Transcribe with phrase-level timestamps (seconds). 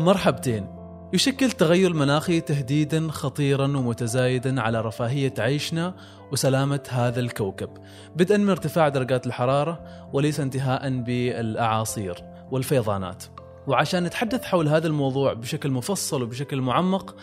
[0.00, 0.66] مرحبتين
[1.12, 5.94] يشكل تغير المناخي تهديدا خطيرا ومتزايدا على رفاهية عيشنا
[6.32, 7.68] وسلامة هذا الكوكب،
[8.16, 9.80] بدءا من ارتفاع درجات الحرارة
[10.12, 13.24] وليس انتهاء بالأعاصير والفيضانات.
[13.66, 17.16] وعشان نتحدث حول هذا الموضوع بشكل مفصل وبشكل معمق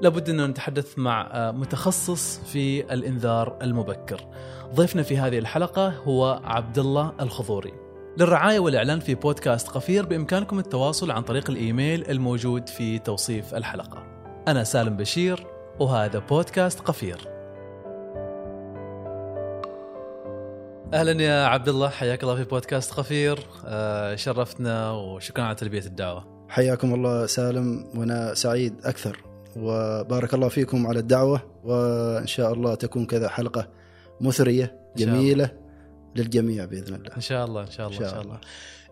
[0.00, 4.20] لابد ان نتحدث مع متخصص في الإنذار المبكر.
[4.74, 7.85] ضيفنا في هذه الحلقة هو عبد الله الخضوري.
[8.18, 14.02] للرعاية والإعلان في بودكاست قفير بإمكانكم التواصل عن طريق الإيميل الموجود في توصيف الحلقة.
[14.48, 15.46] أنا سالم بشير
[15.80, 17.18] وهذا بودكاست قفير.
[20.94, 26.46] أهلا يا عبد الله حياك الله في بودكاست قفير آه، شرفتنا وشكرا على تلبية الدعوة.
[26.48, 29.20] حياكم الله سالم وأنا سعيد أكثر
[29.56, 33.68] وبارك الله فيكم على الدعوة وإن شاء الله تكون كذا حلقة
[34.20, 35.65] مثرية جميلة
[36.16, 37.16] للجميع بإذن الله.
[37.16, 38.40] إن شاء الله إن شاء الله إن شاء الله.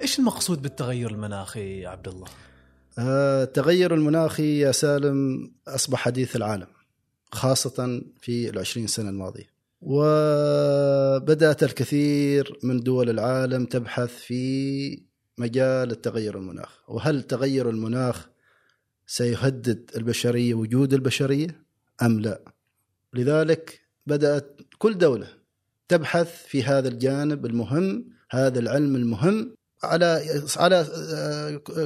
[0.03, 2.27] إيش المقصود بالتغير المناخي يا عبد الله؟
[2.99, 6.67] آه، التغير المناخي يا سالم أصبح حديث العالم
[7.33, 9.55] خاصة في العشرين سنة الماضية.
[9.81, 15.03] وبدأت الكثير من دول العالم تبحث في
[15.39, 18.29] مجال التغير المناخ وهل تغير المناخ
[19.07, 21.65] سيهدد البشرية وجود البشرية
[22.03, 22.41] أم لا
[23.15, 25.29] لذلك بدأت كل دولة
[25.95, 30.23] تبحث في هذا الجانب المهم هذا العلم المهم على
[30.57, 30.87] على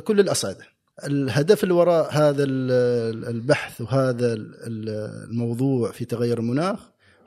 [0.05, 0.65] كل الأصعدة
[1.05, 2.45] الهدف اللي وراء هذا
[3.31, 6.81] البحث وهذا الموضوع في تغير المناخ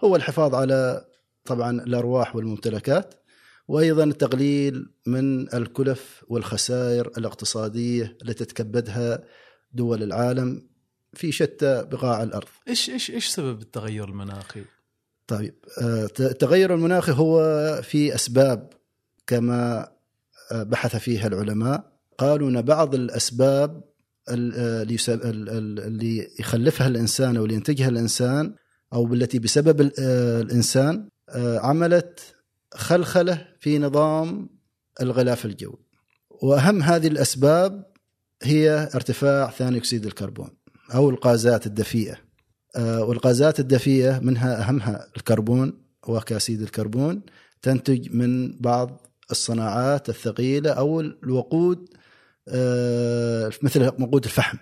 [0.03, 1.05] هو الحفاظ على
[1.45, 3.13] طبعا الأرواح والممتلكات
[3.67, 9.23] وأيضا التقليل من الكلف والخسائر الاقتصادية التي تتكبدها
[9.73, 10.67] دول العالم
[11.13, 12.47] في شتى بقاع الأرض.
[12.67, 14.63] إيش إيش إيش سبب التغير المناخي؟
[15.31, 15.55] طيب
[16.19, 17.41] التغير المناخي هو
[17.83, 18.69] في أسباب
[19.27, 19.87] كما
[20.51, 23.83] بحث فيها العلماء قالوا إن بعض الأسباب
[24.29, 28.55] اللي يخلفها الإنسان أو اللي ينتجها الإنسان
[28.93, 32.19] أو التي بسبب الإنسان عملت
[32.73, 34.49] خلخلة في نظام
[35.01, 35.85] الغلاف الجوي.
[36.29, 37.85] وأهم هذه الأسباب
[38.43, 40.49] هي ارتفاع ثاني أكسيد الكربون
[40.93, 42.30] أو الغازات الدفيئة.
[42.77, 45.73] والغازات الدفيئة منها أهمها الكربون
[46.07, 47.21] واكاسيد الكربون
[47.61, 51.89] تنتج من بعض الصناعات الثقيلة أو الوقود
[53.63, 54.57] مثل وقود الفحم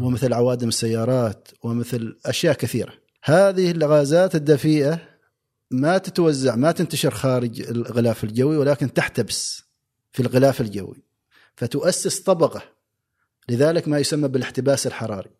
[0.00, 2.92] ومثل عوادم السيارات ومثل أشياء كثيرة.
[3.24, 5.00] هذه الغازات الدفيئة
[5.70, 9.64] ما تتوزع ما تنتشر خارج الغلاف الجوي ولكن تحتبس
[10.12, 11.02] في الغلاف الجوي
[11.56, 12.62] فتؤسس طبقة
[13.48, 15.30] لذلك ما يسمى بالاحتباس الحراري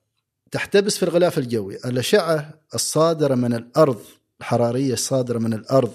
[0.52, 1.76] تحتبس في الغلاف الجوي.
[1.76, 4.00] الأشعة الصادرة من الأرض
[4.40, 5.92] الحرارية الصادرة من الأرض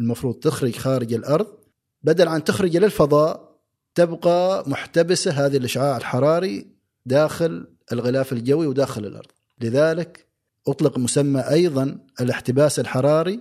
[0.00, 1.46] المفروض تخرج خارج الأرض.
[2.02, 3.56] بدل عن تخرج إلى الفضاء
[3.94, 6.66] تبقى محتبسة هذه الأشعاع الحراري
[7.06, 9.30] داخل الغلاف الجوي وداخل الأرض.
[9.60, 10.26] لذلك
[10.68, 13.40] أطلق مسمى أيضا الاحتباس الحراري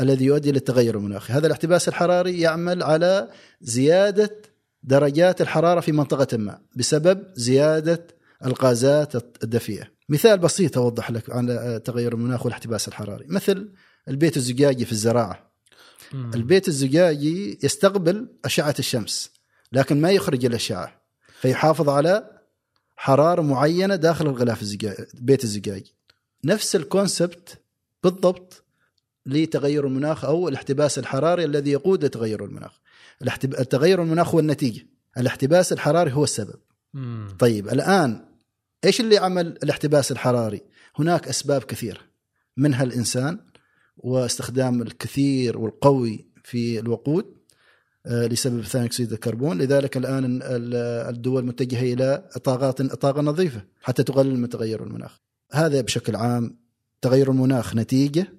[0.00, 3.28] الذي يؤدي للتغير المناخي، هذا الاحتباس الحراري يعمل على
[3.60, 4.36] زيادة
[4.82, 9.86] درجات الحرارة في منطقة ما بسبب زيادة الغازات الدفيئة.
[10.08, 13.72] مثال بسيط أوضح لك عن تغير المناخ والاحتباس الحراري، مثل
[14.08, 15.50] البيت الزجاجي في الزراعة.
[16.12, 16.30] مم.
[16.34, 19.30] البيت الزجاجي يستقبل أشعة الشمس
[19.72, 21.02] لكن ما يخرج الاشعه
[21.40, 22.40] فيحافظ على
[22.96, 25.94] حرارة معينة داخل الغلاف الزجاجي بيت الزجاجي.
[26.44, 27.58] نفس الكونسبت
[28.02, 28.64] بالضبط
[29.26, 32.80] لتغير المناخ أو الاحتباس الحراري الذي يقود لتغير المناخ.
[33.44, 34.86] التغير المناخ هو النتيجة،
[35.18, 36.58] الاحتباس الحراري هو السبب.
[36.94, 37.28] مم.
[37.38, 38.24] طيب الآن
[38.84, 40.60] إيش اللي عمل الاحتباس الحراري؟
[40.96, 42.00] هناك أسباب كثيرة
[42.56, 43.38] منها الإنسان
[43.96, 47.24] واستخدام الكثير والقوي في الوقود
[48.06, 54.48] لسبب ثاني أكسيد الكربون، لذلك الآن الدول متجهة إلى طاقات طاقة نظيفة حتى تقلل من
[54.48, 55.20] تغير المناخ.
[55.52, 56.58] هذا بشكل عام
[57.02, 58.32] تغير المناخ نتيجة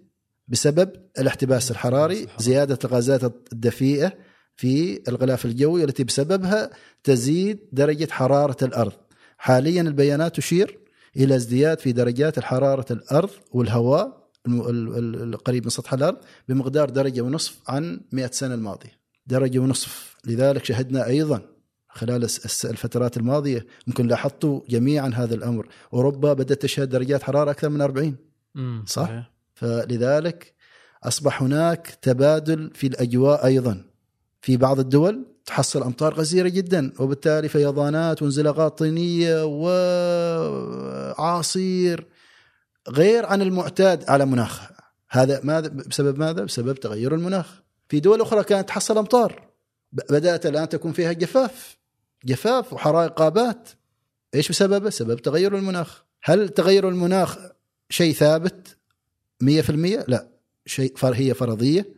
[0.48, 3.24] بسبب الاحتباس الحراري زيادة الغازات
[3.54, 4.14] الدفيئة
[4.56, 6.70] في الغلاف الجوي التي بسببها
[7.04, 8.94] تزيد درجة حرارة الأرض
[9.42, 10.80] حاليا البيانات تشير
[11.18, 16.18] إلى ازدياد في درجات حراره الأرض والهواء القريب من سطح الأرض
[16.50, 18.92] بمقدار درجة ونصف عن 100 سنة الماضية.
[19.28, 20.16] درجة ونصف.
[20.26, 21.42] لذلك شهدنا أيضا
[21.90, 22.24] خلال
[22.66, 25.68] الفترات الماضية ممكن لاحظتوا جميعا هذا الأمر.
[25.94, 28.16] أوروبا بدأت تشهد درجات حرارة أكثر من 40
[28.56, 28.84] مم.
[28.88, 29.32] صح؟ صحيح.
[29.54, 30.54] فلذلك
[31.04, 33.86] أصبح هناك تبادل في الأجواء أيضا.
[34.42, 39.46] في بعض الدول تحصل أمطار غزيرة جدا وبالتالي فيضانات وانزلاقات طينية
[41.18, 42.08] وعاصير
[42.90, 44.78] غير عن المعتاد على مناخها
[45.10, 47.62] هذا ماذا بسبب ماذا؟ بسبب تغير المناخ.
[47.90, 49.50] في دول أخرى كانت تحصل أمطار
[49.92, 51.78] بدأت الآن تكون فيها جفاف
[52.26, 53.70] جفاف وحرائق غابات
[54.36, 56.04] إيش بسببه؟ سبب تغير المناخ.
[56.24, 57.38] هل تغير المناخ
[57.90, 58.78] شيء ثابت؟
[59.44, 60.28] 100% لا.
[60.66, 61.94] شيء هي فرضية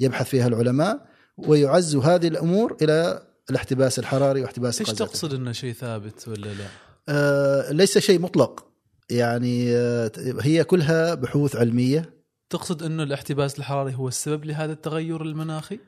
[0.00, 1.07] يبحث فيها العلماء.
[1.38, 6.66] ويعز هذه الأمور إلى الاحتباس الحراري واحتباس إيش تقصد إنه شيء ثابت ولا لا؟
[7.08, 8.64] آه ليس شيء مطلق.
[9.10, 12.10] يعني آه هي كلها بحوث علمية.
[12.50, 15.78] تقصد إنه الاحتباس الحراري هو السبب لهذا التغير المناخي؟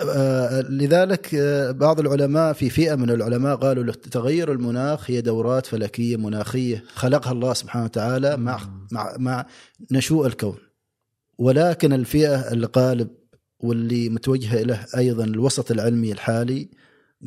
[0.00, 6.16] آه لذلك آه بعض العلماء في فئة من العلماء قالوا تغير المناخ هي دورات فلكية
[6.16, 8.60] مناخية خلقها الله سبحانه وتعالى مع
[8.92, 9.46] مع مع
[9.90, 10.58] نشوء الكون.
[11.38, 13.19] ولكن الفئة الغالب
[13.60, 16.68] واللي متوجهة له أيضا الوسط العلمي الحالي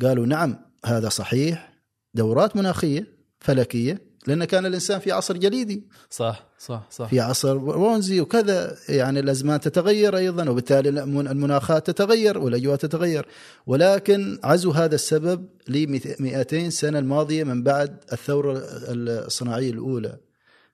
[0.02, 1.72] قالوا نعم هذا صحيح
[2.14, 3.06] دورات مناخية
[3.40, 5.88] فلكية لأن كان الإنسان في عصر جليدي.
[6.10, 7.08] صح صح صح.
[7.08, 13.26] في عصر برونزي وكذا يعني الأزمان تتغير أيضا وبالتالي المناخات تتغير والأجواء تتغير.
[13.66, 18.58] ولكن عزوا هذا السبب ل 200 سنة الماضية من بعد الثورة
[18.88, 20.18] الصناعية الأولى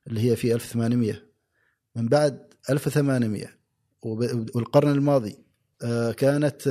[0.07, 1.23] اللي هي في 1800
[1.97, 3.47] من بعد 1800
[4.03, 5.50] والقرن الماضي.
[6.17, 6.69] كانت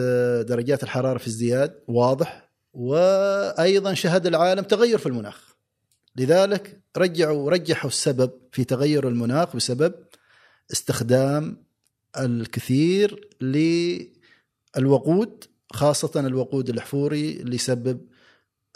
[0.50, 5.56] درجات الحرارة في ازدياد واضح وأيضا شهد العالم تغير في المناخ.
[6.16, 9.94] لذلك رجعوا رجحوا السبب في تغير المناخ بسبب
[10.72, 11.64] استخدام
[12.20, 13.30] الكثير
[14.76, 18.08] للوقود خاصة الوقود الأحفوري اللي يسبب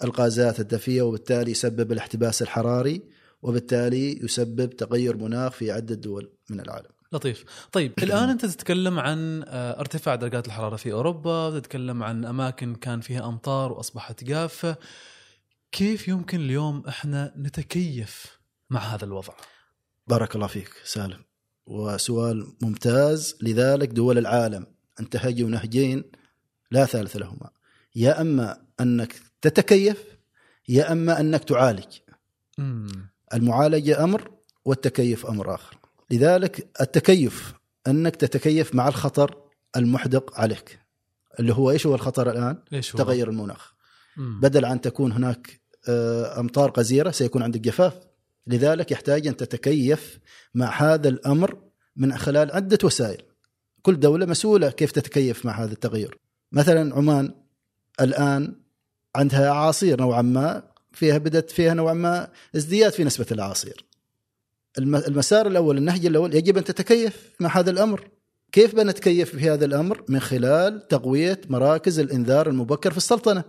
[0.03, 3.01] الغازات الدفية وبالتالي يسبب الاحتباس الحراري
[3.41, 6.92] وبالتالي يسبب تغير مناخ في عدة دول من العالم.
[7.13, 7.45] لطيف.
[7.71, 13.27] طيب الآن أنت تتكلم عن ارتفاع درجات الحرارة في أوروبا تتكلم عن أماكن كان فيها
[13.27, 14.75] أمطار وأصبحت جافة.
[15.71, 18.39] كيف يمكن اليوم إحنا نتكيف
[18.69, 19.33] مع هذا الوضع؟
[20.07, 21.23] بارك الله فيك سالم.
[21.65, 23.37] وسؤال ممتاز.
[23.41, 24.67] لذلك دول العالم
[24.99, 26.03] انتهجوا نهجين
[26.71, 27.49] لا ثالث لهما.
[27.95, 30.03] يا أما أنك تتكيف
[30.69, 31.97] يا أما أنك تعالج.
[33.33, 34.31] المعالجة أمر
[34.65, 35.77] والتكيف أمر آخر.
[36.13, 37.53] لذلك التكيف
[37.87, 39.37] أنك تتكيف مع الخطر
[39.77, 40.79] المحدق عليك
[41.39, 43.73] اللي هو إيش هو الخطر الآن؟ إيش هو؟ تغير المناخ
[44.17, 44.39] مم.
[44.39, 45.61] بدل عن تكون هناك
[46.39, 47.93] أمطار غزيره سيكون عندك جفاف
[48.47, 50.19] لذلك يحتاج أن تتكيف
[50.53, 51.57] مع هذا الأمر
[51.95, 53.21] من خلال عدة وسائل
[53.81, 56.17] كل دولة مسؤولة كيف تتكيف مع هذا التغير
[56.51, 57.35] مثلا عمان
[58.01, 58.55] الآن
[59.15, 63.85] عندها اعاصير نوعا ما فيها بدأت فيها نوعا ما ازدياد في نسبة الاعاصير
[64.77, 68.09] المسار الأول النهج الأول يجب أن تتكيف مع هذا الأمر
[68.51, 73.43] كيف بنتكيف في هذا الأمر من خلال تقوية مراكز الإنذار المبكر في السلطنة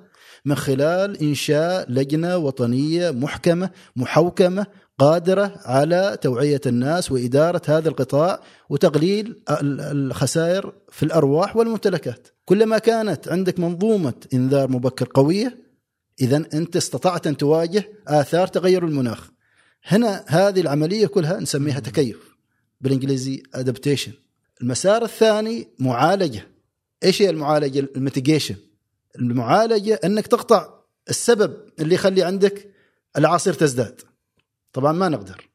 [0.45, 4.67] من خلال إنشاء لجنة وطنية محكمة محوكمة
[4.99, 12.29] قادرة على توعية الناس وإدارة هذا القطاع وتقليل الخسائر في الأرواح والممتلكات.
[12.45, 15.59] كلما كانت عندك منظومة إنذار مبكر قوية
[16.21, 19.34] اذا أنت استطعت أن تواجه آثار تغير المناخ.
[19.85, 22.37] هنا هذه العملية كلها نسميها تكيف
[22.81, 24.13] بالإنجليزي adaptation.
[24.61, 26.49] المسار الثاني معالجة.
[27.05, 28.57] إيش هي المعالجة؟ ال mitigation.
[29.19, 30.75] المعالجة أنك تقطع
[31.11, 32.75] السبب اللي يخلي عندك
[33.17, 34.01] الاعاصير تزداد
[34.73, 35.51] طبعا ما نقدر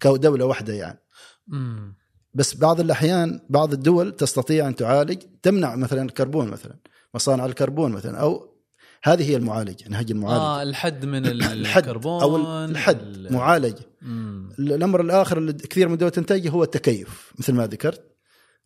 [0.00, 0.98] كدولة واحدة يعني
[1.46, 1.96] مم.
[2.34, 6.76] بس بعض الأحيان بعض الدول تستطيع أن تعالج تمنع مثلا الكربون مثلا
[7.14, 8.55] مصانع الكربون مثلا أو
[9.06, 13.82] هذه هي المعالجة نهج المعالجة آه الحد من الحد الكربون أو الحد ال- معالجه.
[14.58, 18.02] الأمر الآخر اللي كثير من الدول تنتهجه هو التكيف مثل ما ذكرت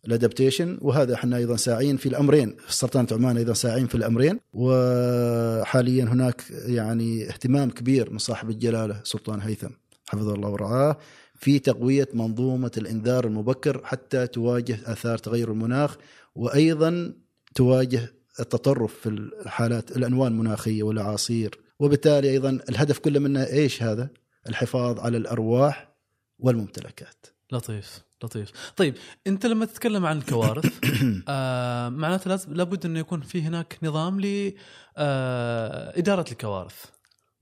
[0.07, 4.39] ال adaptation وهذا إحنا أيضا ساعين في الأمرين في سلطنه عمان أيضا ساعين في الأمرين
[4.53, 9.69] وحاليا هناك يعني اهتمام كبير من صاحب الجلالة سلطان هيثم
[10.09, 10.97] حفظه الله ورعاه
[11.35, 15.97] في تقوية منظومة الإنذار المبكر حتى تواجه آثار تغير المناخ
[16.35, 17.13] وأيضا
[17.55, 24.09] تواجه التطرف في الحالات الانواع المناخيه والاعاصير وبالتالي أيضا الهدف كله منه إيش هذا؟
[24.49, 25.91] الحفاظ على الأرواح
[26.39, 27.25] والممتلكات.
[27.51, 28.51] لطيف لطيف.
[28.75, 28.95] طيب
[29.27, 30.79] أنت لما تتكلم عن الكوارث
[31.27, 34.53] آه معناته لازم لابد انه يكون في هناك نظام ل
[34.97, 36.85] آه إدارة الكوارث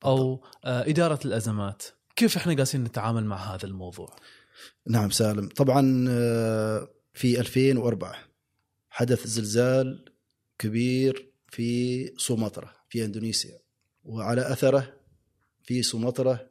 [0.06, 1.84] أو آه إدارة الأزمات.
[2.16, 4.16] كيف إحنا قاسين نتعامل مع هذا الموضوع؟
[4.88, 5.48] نعم سالم.
[5.48, 8.16] طبعا آه، في 2004
[8.90, 10.06] حدث زلزال
[10.60, 13.60] كبير في سومطرة في إندونيسيا.
[14.04, 14.94] وعلى أثره
[15.64, 16.48] في سومطرة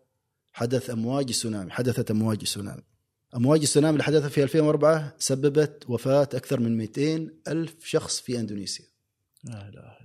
[0.52, 2.82] حدث أمواج السونامي حدثت أمواج السونامي.
[3.36, 8.86] أمواج السونامي اللي حدثت في 2004 سببت وفاة أكثر من 200 ألف شخص في إندونيسيا.
[9.44, 9.98] لا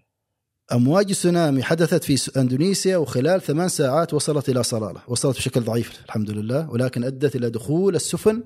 [0.72, 6.32] أمواج السونامي حدثت في إندونيسيا وخلال ثمان ساعات وصلت إلى صلالة، وصلت بشكل ضعيف الحمد
[6.32, 8.44] لله ولكن أدت إلى دخول السفن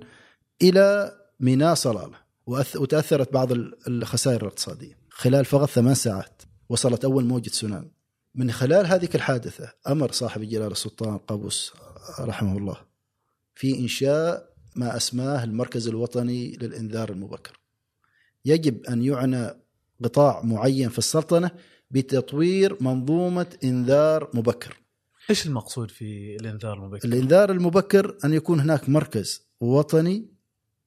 [0.61, 4.97] إلى ميناء صلالة وتأثرت بعض ال- الخسائر الاقتصادية.
[5.17, 7.91] خلال فقط ثمان ساعات وصلت أول موجة سونامي.
[8.35, 11.73] من خلال هذه الحادثة أمر صاحب الجلالة السلطان قابوس
[12.19, 12.77] رحمه الله
[13.55, 17.59] في إنشاء ما أسماه المركز الوطني للإنذار المبكر.
[18.45, 19.47] يجب أن يعنى
[20.03, 21.51] قطاع معين في السلطنة
[21.91, 24.77] بتطوير منظومة إنذار مبكر.
[25.29, 30.27] إيش المقصود في الإنذار المبكر؟ الإنذار المبكر أن يكون هناك مركز وطني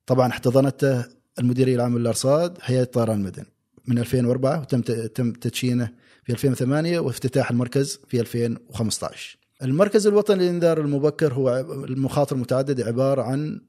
[0.06, 1.04] طبعا احتضنته
[1.38, 3.59] المديرية العامة للأرصاد هيئة الطيران المدني.
[3.90, 5.92] من 2004 وتم تم تدشينه
[6.24, 11.56] في 2008 وافتتاح المركز في 2015 المركز الوطني للإنذار المبكر هو
[11.88, 13.60] المخاطر المتعددة عبارة عن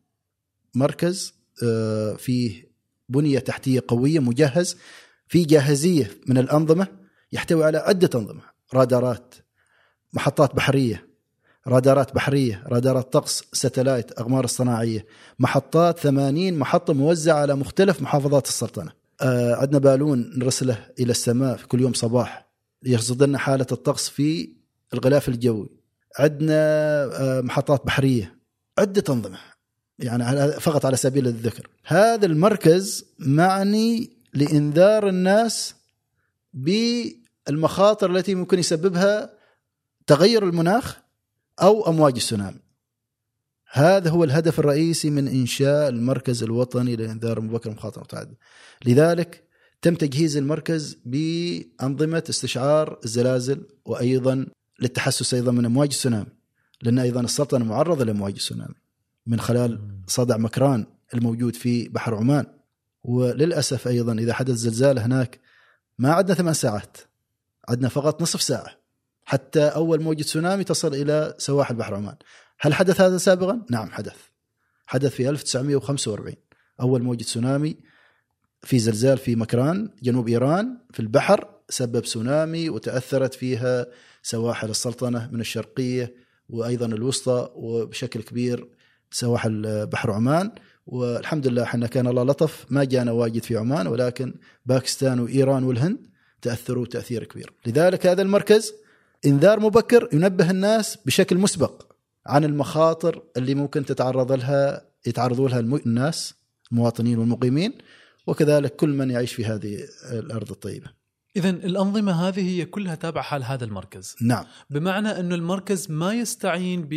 [0.75, 2.71] مركز آه، فيه
[3.09, 4.77] بنية تحتية قوية مجهز
[5.27, 6.87] في جاهزية من الأنظمة
[7.31, 8.41] يحتوي على عدة أنظمة.
[8.73, 9.35] رادارات
[10.13, 11.07] محطات بحرية
[11.67, 15.05] رادارات بحرية رادارات طقس ستلايت أقمار الصناعية
[15.39, 19.00] محطات 80 محطة موزعة على مختلف محافظات السلطنة.
[19.21, 22.47] آه عندنا بالون نرسله إلى السماء في كل يوم صباح
[22.83, 24.49] يرصد لنا حالة الطقس في
[24.93, 25.69] الغلاف الجوي.
[26.19, 26.53] عندنا
[27.03, 28.39] آه محطات بحرية.
[28.77, 29.37] عدة أنظمة.
[29.99, 31.67] يعني فقط على سبيل الذكر.
[31.85, 35.75] هذا المركز معني لإنذار الناس
[36.53, 39.29] بالمخاطر التي ممكن يسببها
[40.07, 40.97] تغير المناخ
[41.61, 42.59] أو أمواج السونامي.
[43.73, 48.37] هذا هو الهدف الرئيسي من إنشاء المركز الوطني للانذار المبكر المخاطره المتعدده.
[48.85, 49.43] لذلك
[49.81, 54.45] تم تجهيز المركز بأنظمة استشعار الزلازل وأيضا
[54.79, 56.31] للتحسس أيضا من أمواج السونامي.
[56.81, 58.75] لأن أيضا السلطنه معرضه لأمواج السونامي
[59.27, 62.45] من خلال صدع مكران الموجود في بحر عمان.
[63.03, 65.39] وللأسف أيضا إذا حدث زلزال هناك
[65.97, 66.97] ما عندنا ثمان ساعات
[67.69, 68.81] عندنا فقط نصف ساعة
[69.25, 72.15] حتى أول موجه تسونامي تصل إلى سواحل بحر عمان.
[72.61, 74.15] هل حدث هذا سابقا؟ نعم حدث.
[74.87, 76.35] حدث في 1945
[76.81, 77.77] أول موجة تسونامي
[78.63, 83.85] في زلزال في مكران جنوب إيران في البحر سبب تسونامي وتأثرت فيها
[84.23, 86.15] سواحل السلطنة من الشرقية
[86.49, 88.67] وأيضا الوسطى وبشكل كبير
[89.11, 90.51] سواحل بحر عمان
[90.87, 94.33] والحمد لله إحنا كان الله لطف ما جانا واجد في عمان ولكن
[94.65, 96.07] باكستان وإيران والهند
[96.41, 98.73] تأثروا تأثير كبير لذلك هذا المركز
[99.25, 101.90] إنذار مبكر ينبه الناس بشكل مسبق
[102.25, 106.33] عن المخاطر اللي ممكن تتعرض لها يتعرضوا لها الناس
[106.71, 107.73] المواطنين والمقيمين
[108.27, 109.79] وكذلك كل من يعيش في هذه
[110.11, 110.87] الأرض الطيبة.
[111.35, 114.15] اذا الأنظمة هذه هي كلها تابعة حال هذا المركز.
[114.21, 114.45] نعم.
[114.69, 116.89] بمعنى انه المركز ما يستعين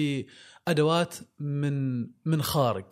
[0.67, 2.85] بأدوات من من خارج.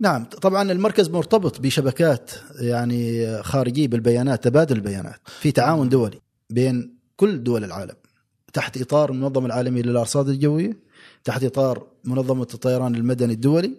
[0.00, 6.20] نعم طبعا المركز مرتبط بشبكات يعني خارجية بالبيانات تبادل البيانات في تعاون دولي
[6.50, 7.94] بين كل دول العالم
[8.52, 10.89] تحت إطار المنظمة العالمية للأرصاد الجوية
[11.24, 13.76] تحت إطار منظمة الطيران المدني الدولي.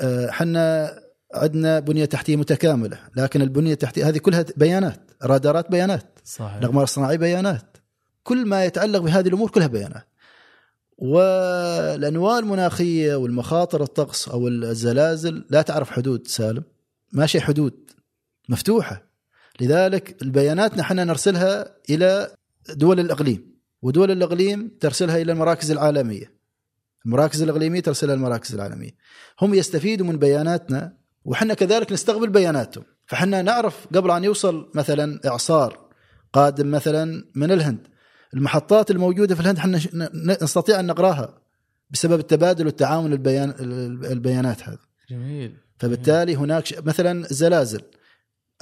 [0.00, 0.94] إحنا
[1.34, 6.54] عندنا بنية تحتية متكاملة لكن البنية التحتية هذه كلها بيانات رادارات بيانات صحيح.
[6.56, 7.76] الأقمار الصناعية بيانات.
[8.22, 10.06] كل ما يتعلق بهذه الأمور كلها بيانات.
[10.98, 16.62] والانواع المناخية والمخاطر الطقس أو الزلازل لا تعرف حدود سالم.
[17.12, 17.90] ماشي حدود
[18.48, 19.10] مفتوحة.
[19.60, 22.34] لذلك البيانات نحن نرسلها إلى
[22.70, 26.39] دول الإقليم ودول الإقليم ترسلها إلى المراكز العالمية.
[27.06, 28.90] المراكز الإقليمية ترسلها المراكز العالمية.
[29.40, 32.84] هم يستفيدوا من بياناتنا وحنا كذلك نستقبل بياناتهم.
[33.06, 35.88] فحنا نعرف قبل أن يوصل مثلا إعصار
[36.32, 37.86] قادم مثلا من الهند.
[38.34, 39.80] المحطات الموجودة في الهند إحنا
[40.42, 41.38] نستطيع أن نقراها
[41.90, 43.54] بسبب التبادل والتعاون البيان
[44.04, 44.78] البيانات هذه.
[45.10, 45.56] جميل.
[45.78, 47.82] فبالتالي هناك مثلا زلازل.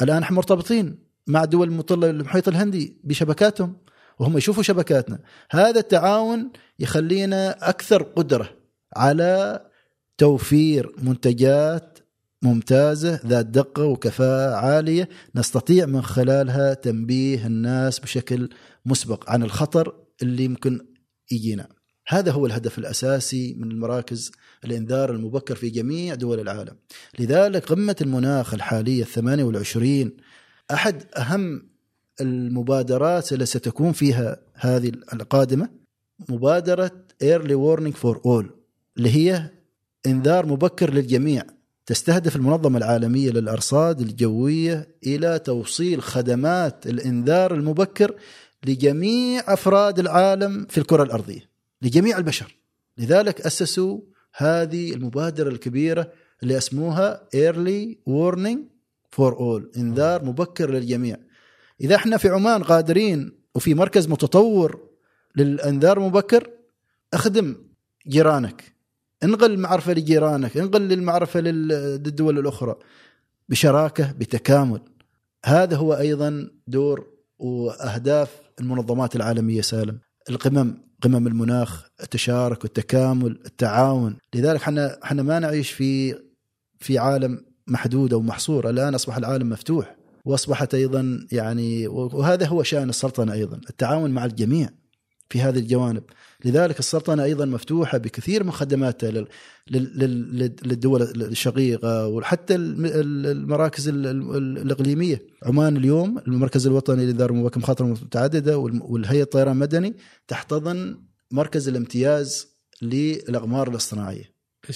[0.03, 3.77] الآن إحنا مرتبطين مع الدول المطله للمحيط الهندي بشبكاتهم.
[4.19, 5.19] وهم يشوفوا شبكاتنا
[5.51, 8.51] هذا التعاون يخلينا أكثر قدرة
[8.97, 9.63] على
[10.19, 11.99] توفير منتجات
[12.43, 18.49] ممتازة ذات دقة وكفاءة عالية نستطيع من خلالها تنبيه الناس بشكل
[18.87, 20.87] مسبق عن الخطر اللي يمكن
[21.31, 21.69] يجينا.
[22.09, 24.33] هذا هو الهدف الأساسي من المراكز
[24.65, 26.77] الإنذار المبكر في جميع دول العالم.
[27.19, 30.17] لذلك قمة المناخ الحالية الثمانية والعشرين
[30.73, 31.69] أحد أهم
[32.21, 35.69] المبادرات اللي ستكون فيها هذه القادمة
[36.29, 36.91] مبادرة
[37.23, 38.51] early warning for all
[38.97, 39.51] اللي هي
[40.07, 41.43] إنذار مبكر للجميع
[41.87, 48.15] تستهدف المنظمة العالمية للأرصاد الجوية إلى توصيل خدمات الإنذار المبكر
[48.67, 51.51] لجميع أفراد العالم في الكرة الأرضية
[51.83, 52.57] لجميع البشر.
[52.99, 54.01] لذلك أسسوا
[54.37, 58.59] هذه المبادرة الكبيرة اللي اسموها Early Warning
[59.17, 61.17] for All إنذار مبكر للجميع.
[61.81, 64.89] إذا إحنا في عمان قادرين وفي مركز متطور
[65.37, 66.51] للإنذار المبكر
[67.15, 67.57] أخدم
[68.09, 68.79] جيرانك.
[69.25, 72.77] انقل المعرفة لجيرانك انقل المعرفة للدول الأخرى
[73.49, 74.81] بشراكة بتكامل.
[75.45, 77.07] هذا هو أيضا دور
[77.39, 79.99] وأهداف المنظمات العالمية سالم.
[80.31, 84.17] القمم قمم المناخ التشارك والتكامل التعاون.
[84.35, 86.15] لذلك إحنا إحنا ما نعيش في
[86.79, 88.71] في عالم محدود أو محصور.
[88.71, 89.98] الآن أصبح العالم مفتوح.
[90.29, 94.69] وأصبحت أيضا يعني وهذا هو شأن السلطنة أيضا التعاون مع الجميع
[95.31, 96.03] في هذه الجوانب.
[96.45, 99.27] لذلك السلطنة أيضا مفتوحة بكثير من خدماتها
[99.71, 105.27] للدول الشقيقة وحتى المراكز الإقليمية.
[105.43, 109.97] عمان اليوم المركز الوطني لاداره مواكب مخاطر متعددة والهيئة الطيران المدني
[110.29, 112.49] تحتضن مركز الامتياز
[112.83, 114.33] للاقمار الاصطناعية.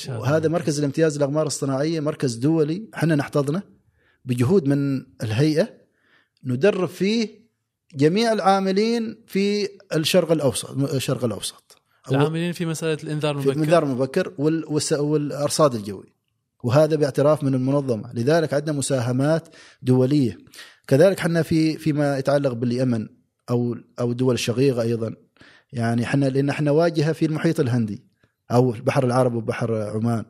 [0.08, 3.71] وهذا مركز الامتياز للاقمار الصناعيه مركز دولي إحنا نحتضنه.
[4.24, 5.68] بجهود من الهيئة
[6.44, 7.42] ندرب فيه
[7.94, 11.82] جميع العاملين في الشرق الأوسط الشرق الأوسط.
[12.10, 13.52] العاملين في مسألة الإنذار المبكر.
[13.52, 14.32] في الانذار المبكر
[15.00, 16.12] والأرصاد الجوي.
[16.62, 18.12] وهذا باعتراف من المنظمة.
[18.12, 19.48] لذلك عندنا مساهمات
[19.82, 20.38] دولية.
[20.86, 23.08] كذلك إحنا في فيما يتعلق باليمن
[23.50, 25.14] أو أو الدول الشقيقة أيضا.
[25.72, 28.04] يعني إحنا لأن إحنا واجهة في المحيط الهندي
[28.50, 30.24] أو البحر العربي وبحر عمان.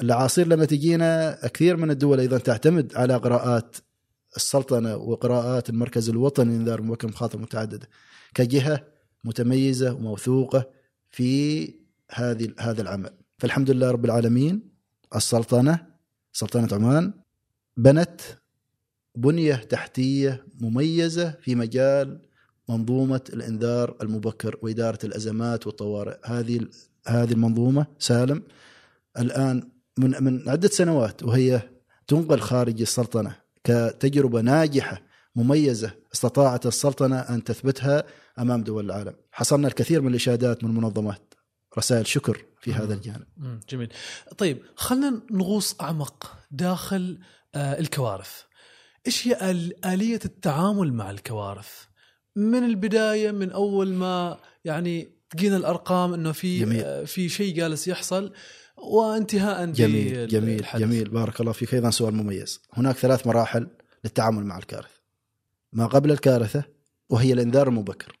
[0.00, 3.76] الاعاصير لما تجينا كثير من الدول أيضا تعتمد على قراءات
[4.36, 7.88] السلطنة وقراءات المركز الوطني لإنذار مبكر مخاطر متعددة.
[8.34, 8.86] كجهة
[9.24, 10.70] متميزة وموثوقة
[11.10, 11.64] في
[12.10, 13.10] هذه هذا العمل.
[13.38, 14.70] فالحمد لله رب العالمين
[15.16, 15.86] السلطنة
[16.32, 17.12] سلطنة عمان
[17.76, 18.20] بنت
[19.16, 22.22] بنية تحتية مميزة في مجال
[22.68, 26.16] منظومة الإنذار المبكر وإدارة الأزمات والطوارئ.
[26.24, 26.68] هذه
[27.06, 28.42] هذه المنظومة سالم
[29.18, 31.62] الآن من من عدة سنوات وهي
[32.06, 35.02] تنقل خارج السلطنة كتجربة ناجحة
[35.36, 38.04] مميزة استطاعت السلطنة أن تثبتها
[38.38, 39.14] أمام دول العالم.
[39.32, 41.34] حصلنا الكثير من الإشادات من المنظمات
[41.78, 42.76] رسائل شكر في مم.
[42.76, 43.26] هذا الجانب.
[43.68, 43.92] جميل.
[44.38, 47.18] طيب خلينا نغوص أعمق داخل
[47.54, 48.42] آه الكوارث.
[49.06, 49.50] إيش هي
[49.84, 51.68] آلية التعامل مع الكوارث؟
[52.36, 56.82] من البداية من أول ما يعني تجينا الأرقام إنه في جميل.
[56.84, 58.32] آه في شيء جالس يحصل
[58.86, 60.82] وانتهاء جميل جميل الحدث.
[60.82, 61.08] جميل.
[61.08, 61.74] بارك الله فيك.
[61.74, 62.62] أيضا سؤال مميز.
[62.72, 63.66] هناك ثلاث مراحل
[64.04, 65.00] للتعامل مع الكارثة.
[65.72, 66.64] ما قبل الكارثة؟
[67.10, 68.18] وهي الانذار المبكر.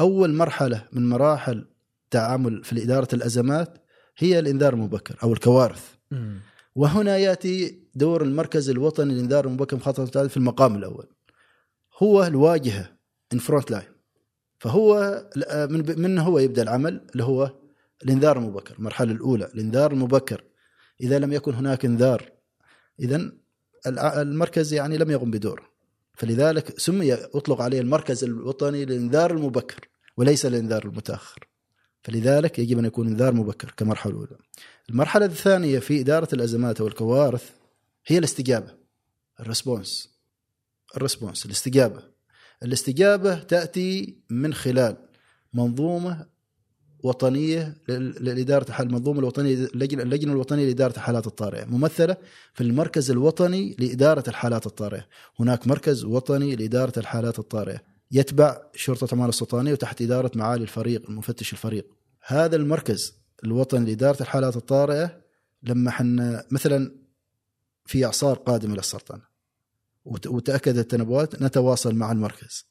[0.00, 1.66] أول مرحلة من مراحل
[2.04, 3.78] التعامل في إدارة الأزمات
[4.18, 5.84] هي الانذار المبكر أو الكوارث.
[6.10, 6.36] م.
[6.74, 11.06] وهنا يأتي دور المركز الوطني للانذار المبكر من مخاطره في المقام الأول.
[11.98, 12.92] هو الواجهة
[13.32, 13.88] in front line
[14.58, 15.22] فهو
[15.70, 17.50] من من هو يبدأ العمل؟ اللي هو
[18.04, 20.44] الانذار المبكر المرحلة الأولى الانذار المبكر
[21.00, 22.32] إذا لم يكن هناك انذار
[23.00, 23.32] اذا
[23.86, 25.74] المركز يعني لم يقم بدوره
[26.14, 31.48] فلذلك سمي أطلق عليه المركز الوطني للانذار المبكر وليس الانذار المتأخر.
[32.02, 34.36] فلذلك يجب أن يكون انذار مبكر كمرحلة اولى
[34.90, 37.50] المرحلة الثانية في إدارة الأزمات والكوارث
[38.06, 38.74] هي الاستجابة
[39.40, 40.14] الريسبونس.
[40.96, 42.02] الريسبونس الاستجابة.
[42.62, 44.96] الاستجابة تأتي من خلال
[45.52, 46.26] منظومة
[47.04, 51.64] وطنية لإدارة المنظومه الوطنية اللجنة الوطنية لإدارة الحالات الطارئة.
[51.64, 52.16] ممثلة
[52.54, 55.06] في المركز الوطني لإدارة الحالات الطارئة.
[55.40, 57.80] هناك مركز وطني لإدارة الحالات الطارئة.
[58.10, 61.86] يتبع شرطة عمان السلطانيه وتحت إدارة معالي الفريق المفتش الفريق.
[62.26, 63.14] هذا المركز
[63.44, 65.20] الوطني لإدارة الحالات الطارئة
[65.62, 66.94] لما حنا مثلا
[67.86, 69.20] في إعصار قادم إلى السرطان.
[70.04, 72.66] وتأكدت التنبؤات نتواصل مع المركز.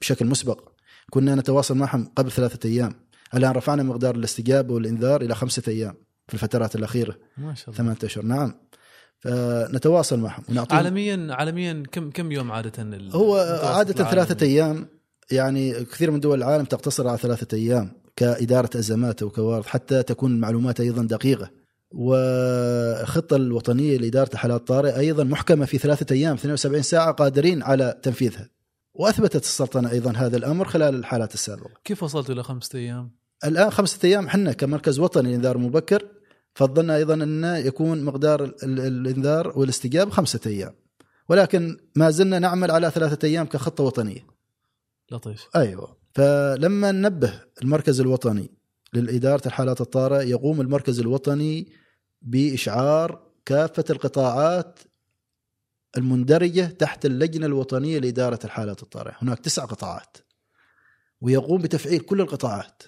[0.00, 0.68] بشكل مسبق
[1.10, 3.09] كنا نتواصل معهم قبل ثلاثة أيام.
[3.34, 5.94] الآن رفعنا مقدار الاستجابه والإنذار إلى خمسة أيام
[6.28, 7.16] في الفترات الأخيرة.
[7.38, 7.78] ما شاء الله.
[7.78, 8.24] ثمانية أشهر.
[8.24, 8.54] نعم.
[9.18, 14.88] فنتواصل معهم ونعطيهم عالميا عالميا كم كم يوم عادة هو عادة ثلاثة أيام.
[15.30, 20.80] يعني كثير من دول العالم تقتصر على ثلاثة أيام كإدارة أزمات وكوارث حتى تكون المعلومات
[20.80, 21.50] أيضا دقيقة.
[21.90, 28.48] والخطه الوطنية لإدارة الحالات الطارئه أيضا محكمة في ثلاثة أيام 72 ساعة قادرين على تنفيذها.
[28.94, 31.70] وأثبتت السلطنة أيضا هذا الأمر خلال الحالات السابقة.
[31.84, 36.08] كيف وصلت إلى خمسة أيام؟ الآن خمسة أيام إحنا كمركز وطني للانذار المبكر
[36.54, 40.74] فضلنا أيضا انه يكون مقدار الإنذار والاستجابة خمسة أيام.
[41.28, 44.26] ولكن ما زلنا نعمل على ثلاثة أيام كخطة وطنية.
[45.10, 45.48] لطيف.
[45.56, 48.50] أيوه فلما ننبه المركز الوطني
[48.94, 51.72] للإدارة الحالات الطارئة يقوم المركز الوطني
[52.22, 54.78] بإشعار كافة القطاعات
[55.96, 60.16] المندرجة تحت اللجنة الوطنية لإدارة الحالات الطارئة هناك تسع قطاعات
[61.20, 62.82] ويقوم بتفعيل كل القطاعات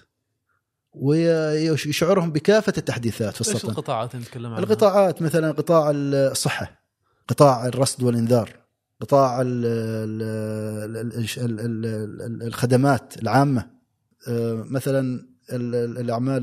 [0.93, 6.83] ويشعرهم بكافة التحديثات في السلطنة إيش القطاعات نتكلم عنها؟ القطاعات مثلا قطاع الصحة
[7.27, 8.49] قطاع الرصد والإنذار
[9.01, 9.41] قطاع
[12.41, 13.69] الخدمات العامة
[14.27, 16.41] آه، مثلا الاعمال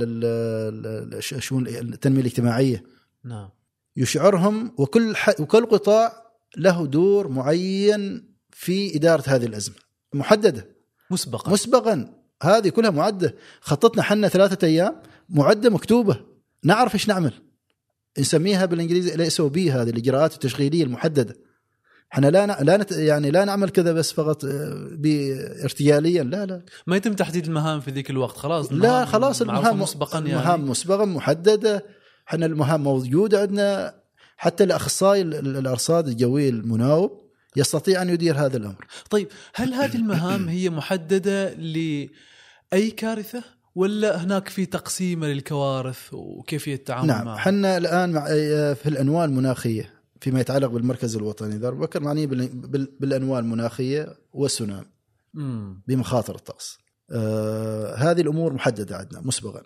[1.15, 2.83] الشؤون التنميه الاجتماعيه
[3.25, 3.49] نعم
[3.97, 6.13] يشعرهم وكل وكل قطاع
[6.57, 9.75] له دور معين في اداره هذه الازمه
[10.15, 10.67] محدده
[11.11, 13.35] مسبقا مسبقا هذه كلها معدة.
[13.61, 14.97] خطتنا حنا ثلاثة أيام.
[15.29, 16.21] معدة مكتوبة.
[16.65, 17.33] نعرف إيش نعمل.
[18.19, 21.37] نسميها بالإنجليزي الإس أو بي هذه الإجراءات التشغيلية المحددة.
[22.13, 22.65] إحنا لا ن...
[22.67, 22.93] لا نت...
[22.93, 26.63] يعني لا نعمل كذا بس فقط آه، بارتجاليا لا لا.
[26.87, 28.37] ما يتم تحديد المهام في ذيك الوقت.
[28.37, 30.31] خلاص لا خلاص المهام مسبقا يعني.
[30.31, 31.85] المهام مسبقا محددة.
[32.29, 33.95] إحنا المهام موجودة عندنا.
[34.37, 38.87] حتى الأخصائي ال- ال- الأرصاد الجوي المناوب يستطيع أن يدير هذا الأمر.
[39.11, 41.55] طيب هل هذه المهام هي محددة
[42.73, 48.25] لاي كارثة؟ ولا هناك في تقسيمه للكوارث وكيفية التعامل نعم معها؟ إحنا الآن مع
[48.75, 51.59] في الانواع المناخية فيما يتعلق بالمركز الوطني.
[51.59, 54.85] دار بكر معني بال- بال- بالانواع المناخية والسونام
[55.35, 55.83] مم.
[55.89, 56.79] بمخاطر الطقس.
[57.11, 59.63] آه هذه الأمور محددة عندنا مسبقا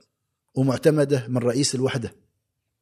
[0.55, 2.13] ومعتمدة من رئيس الوحدة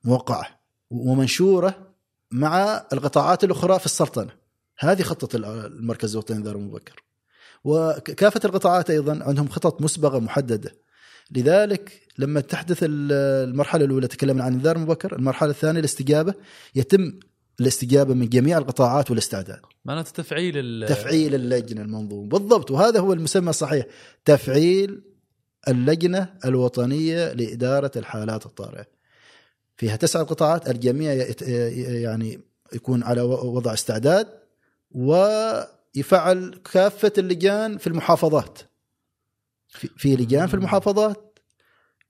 [0.05, 0.47] موقعه
[0.91, 1.95] ومنشورة
[2.31, 4.31] مع القطاعات الأخرى في السلطنة.
[4.79, 7.03] هذه خطة ال- المركز الوطني للانذار المبكر.
[7.65, 10.73] وكافة القطاعات أيضا عندهم خطط مسبقة محددة.
[11.31, 13.13] لذلك لما تحدث ال-
[13.49, 16.35] المرحلة الأولى تكلمنا عن الإنذار المبكر المرحلة الثانية الاستجابة
[16.75, 17.13] يتم
[17.61, 19.61] الاستجابة من جميع القطاعات والاستعداد.
[19.85, 22.29] معناته تفعيل تفعيل اللجنة المنظومة.
[22.29, 23.87] بالضبط وهذا هو المسمى الصحيح.
[24.25, 25.03] تفعيل
[25.69, 28.87] اللجنة الوطنية لإدارة الحالات الطارئة.
[29.77, 31.13] فيها تسع قطاعات الجميع
[31.89, 32.41] يعني
[32.73, 34.27] يكون على وضع استعداد
[35.97, 38.59] ويفعل كافة اللجان في المحافظات.
[39.69, 41.39] في- لجان في المحافظات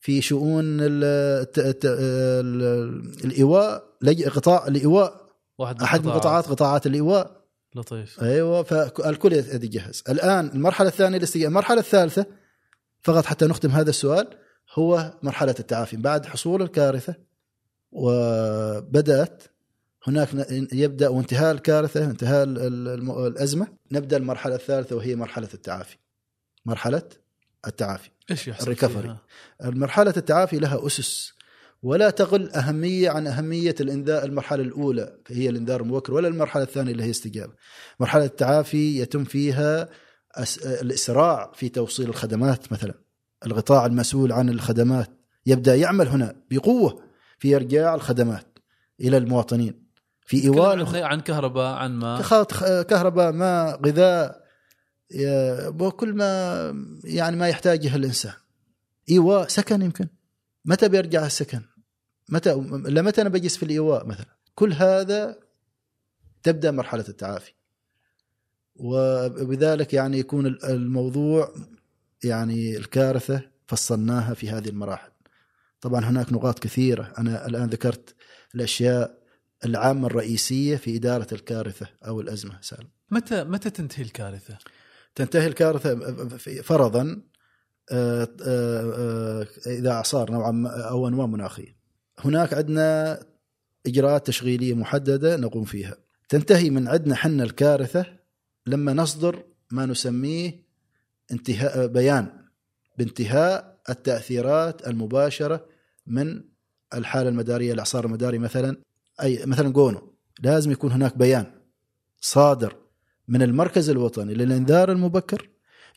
[0.01, 3.85] في شؤون ال- ال- الإيواء
[4.29, 5.23] قطاع الإيواء.
[5.59, 7.43] واحد أحد من قطاعات قطاعات الإيواء.
[7.75, 8.23] لطيف.
[8.23, 10.03] أيوه فالكل يتجهز.
[10.09, 12.27] الآن المرحلة الثانية الاستجابه المرحلة الثالثة
[13.03, 14.29] فقط حتى نختم هذا السؤال
[14.75, 15.97] هو مرحلة التعافي.
[15.97, 17.15] بعد حصول الكارثة
[17.93, 19.43] وبدأت
[20.07, 20.29] هناك
[20.73, 22.45] يبدأ وانتهاء الكارثة انتهاء
[23.27, 25.97] الأزمة نبدأ المرحلة الثالثة وهي مرحلة التعافي.
[26.67, 27.03] مرحلة
[27.67, 29.17] التعافي إيش يحصل الريكفري.
[29.65, 31.33] المرحلة التعافي لها أسس
[31.83, 37.05] ولا تقل أهمية عن أهمية الإنذار المرحلة الأولى هي الإنذار المبكر ولا المرحلة الثانية اللي
[37.05, 37.53] هي استجابة.
[38.01, 39.89] مرحلة التعافي يتم فيها
[40.65, 42.95] الإسراع في توصيل الخدمات مثلا.
[43.47, 45.11] القطاع المسؤول عن الخدمات
[45.47, 47.03] يبدأ يعمل هنا بقوة
[47.39, 48.59] في إرجاع الخدمات
[49.01, 49.82] إلى المواطنين.
[50.27, 52.23] في إيواء عن, عن كهرباء عن ماء
[52.83, 54.43] كهرباء ماء غذاء
[55.81, 58.33] وكل ما يعني ما يحتاجه الإنسان.
[59.11, 60.09] إيواء سكن يمكن.
[60.65, 61.63] متى بيرجع السكن؟
[62.29, 62.55] متى
[62.87, 65.39] لمتى أنا بجلس في الإيواء مثلا؟ كل هذا
[66.43, 67.53] تبدأ مرحلة التعافي.
[68.77, 71.55] وبذلك يعني يكون الموضوع
[72.25, 75.11] يعني الكارثة فصلناها في هذه المراحل.
[75.81, 77.13] طبعا هناك نقاط كثيرة.
[77.19, 78.15] أنا الآن ذكرت
[78.55, 79.22] الأشياء
[79.65, 84.59] العامة الرئيسية في إدارة الكارثة أو الأزمة سالم متى متى تنتهي الكارثة؟
[85.15, 85.99] تنتهي الكارثة
[86.63, 87.23] فرضا
[87.93, 91.77] آه، آه، آه، إذا أعصار نوعا أو أنواع مناخية.
[92.19, 93.19] هناك عندنا
[93.87, 95.97] إجراءات تشغيلية محددة نقوم فيها.
[96.29, 98.07] تنتهي من عندنا حنا الكارثة
[98.67, 100.65] لما نصدر ما نسميه
[101.33, 102.43] انتهاء بيان
[102.99, 105.67] بانتهاء التأثيرات المباشرة
[106.07, 106.45] من
[106.95, 108.77] الحالة المدارية الأعصار المداري مثلا
[109.23, 111.47] أي مثلا جونو لازم يكون هناك بيان
[112.21, 112.77] صادر
[113.29, 115.49] من المركز الوطني للإنذار المبكر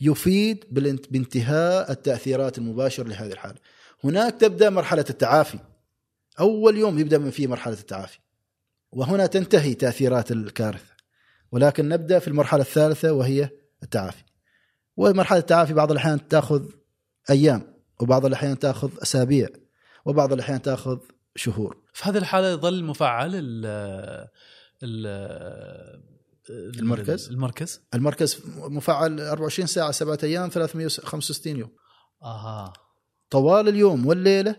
[0.02, 0.66] يفيد
[1.12, 3.60] بانتهاء التأثيرات المباشرة لهذه الحالة.
[4.04, 5.60] هناك تبدأ مرحلة التعافي.
[6.40, 8.20] أول يوم يبدأ من فيه مرحلة التعافي.
[8.92, 10.96] وهنا تنتهي تأثيرات الكارثة.
[11.52, 13.50] ولكن نبدأ في المرحلة الثالثة وهي
[13.84, 14.24] التعافي.
[14.98, 16.66] ومرحلة التعافي بعض الأحيان تأخذ
[17.30, 19.48] أيام وبعض الأحيان تأخذ أسابيع
[20.06, 21.00] وبعض الأحيان تأخذ
[21.36, 21.78] شهور.
[21.94, 23.66] في هذه الحالة يظل مفعل ال
[24.84, 25.08] ال
[26.50, 31.72] المركز؟ المركز المركز مفعل 24 ساعة سبعة أيام 365 يوم.
[32.24, 32.74] آها
[33.30, 34.56] طوال اليوم والليلة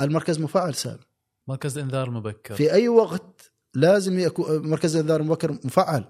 [0.00, 1.00] المركز مفعل سالم.
[1.48, 6.04] مركز الانذار المبكر في أي وقت لازم يكون مركز الانذار المبكر مفعل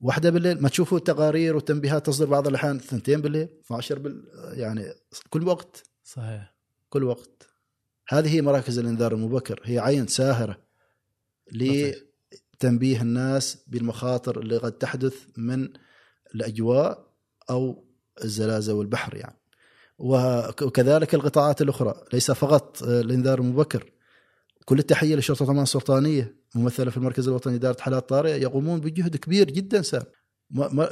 [0.00, 4.84] واحدة بالليل ما تشوفوا التقارير والتنبيهات تصدر بعض الأحيان ثنتين بالليل 12 بال يعني
[5.30, 6.54] كل وقت صحيح
[6.88, 7.48] كل وقت
[8.08, 10.58] هذه هي مراكز الإنذار المبكر هي عين ساهرة.
[11.52, 15.68] لتنبيه الناس بالمخاطر اللي قد تحدث من
[16.34, 17.06] الأجواء
[17.50, 17.84] أو
[18.24, 19.36] الزلازل والبحر يعني
[19.98, 23.92] وك- وكذلك القطاعات الأخرى ليس فقط الإنذار المبكر
[24.64, 29.50] كل التحية للشرطه الامانه السلطانية ممثلة في المركز الوطني لاداره حالات طارئة يقومون بجهد كبير
[29.50, 30.02] جدا سام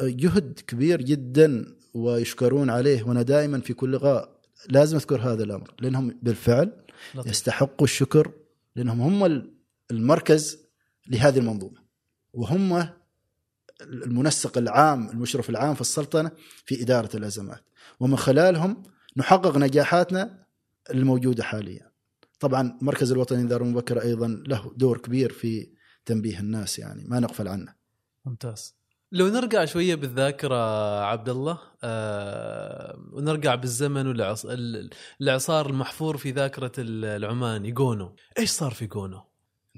[0.03, 6.19] جهد كبير جدا ويشكرون عليه وأنا دائما في كل لقاء لازم أذكر هذا الأمر لأنهم
[6.23, 6.84] بالفعل
[7.15, 7.31] لطيف.
[7.33, 8.33] يستحقوا الشكر
[8.77, 9.55] لأنهم هم ال-
[9.91, 10.59] المركز
[11.09, 11.85] لهذه المنظومة
[12.33, 12.89] وهم
[13.83, 16.31] المنسق العام المشرف العام في السلطنة
[16.65, 17.65] في إدارة الأزمات
[18.01, 18.83] ومن خلالهم
[19.17, 20.45] نحقق نجاحاتنا
[20.91, 21.91] الموجودة حاليا.
[22.41, 25.71] طبعا المركز الوطني للإنذار المبكر أيضا له دور كبير في
[26.05, 27.75] تنبيه الناس يعني ما نغفل عنه.
[28.25, 28.75] ممتاز
[29.15, 30.57] لو نرجع شوية بالذاكرة
[31.01, 34.47] عبد الله آه ونرجع بالزمن والعص...
[35.21, 39.23] الإعصار المحفور في ذاكرة العماني جونو إيش صار في جونو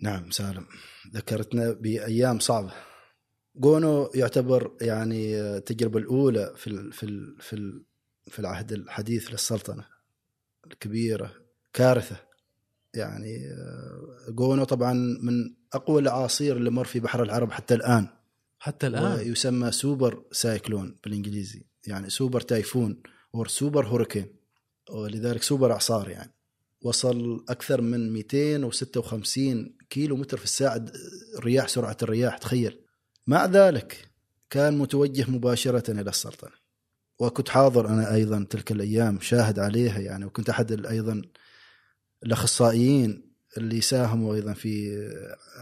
[0.02, 0.66] نعم سالم.
[1.14, 2.72] ذكرتنا بأيام صعبة.
[3.56, 7.84] جونو يعتبر يعني التجربة الأولى في ال في ال في ال
[8.26, 9.84] في العهد الحديث للسلطنة
[10.66, 11.32] الكبيرة
[11.72, 12.16] كارثة.
[12.94, 13.38] يعني
[14.28, 18.15] جونو طبعا من أقوى الأعاصير اللي مر في بحر العرب حتى الآن.
[18.66, 19.32] حتى الآن.
[19.32, 21.66] يسمى super cyclone بالإنجليزي.
[21.86, 23.02] يعني super typhoon
[23.34, 24.36] أو super hurricane.
[24.90, 26.34] ولذلك سوبر أعصار يعني.
[26.82, 30.84] وصل أكثر من 256 كيلو متر في الساعة.
[31.38, 32.80] الرياح سرعة الرياح تخيل.
[33.26, 34.10] مع ذلك
[34.50, 36.56] كان متوجه مباشرة إلى السلطنة.
[37.18, 40.24] وكنت حاضر أنا أيضا تلك الأيام شاهد عليها يعني.
[40.24, 41.22] وكنت أحد أيضا
[42.22, 44.92] الأخصائيين اللي ساهموا أيضا في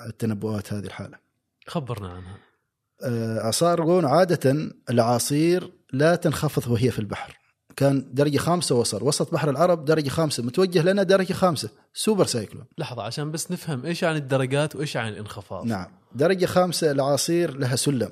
[0.07, 1.19] التنبؤات هذه الحالة.
[1.67, 2.54] خبرنا عنها.
[3.03, 7.39] اعصار آه، رغون عادة الاعاصير لا تنخفض وهي في البحر.
[7.77, 12.65] كان درجة خامسة وصل، وسط بحر العرب درجة خامسة، متوجه لنا درجة خامسة، super cyclone.
[12.79, 15.67] لحظة عشان بس نفهم إيش عن الدرجات وإيش عن الانخفاض.
[15.67, 18.11] نعم، درجة خامسة الاعاصير لها سلم.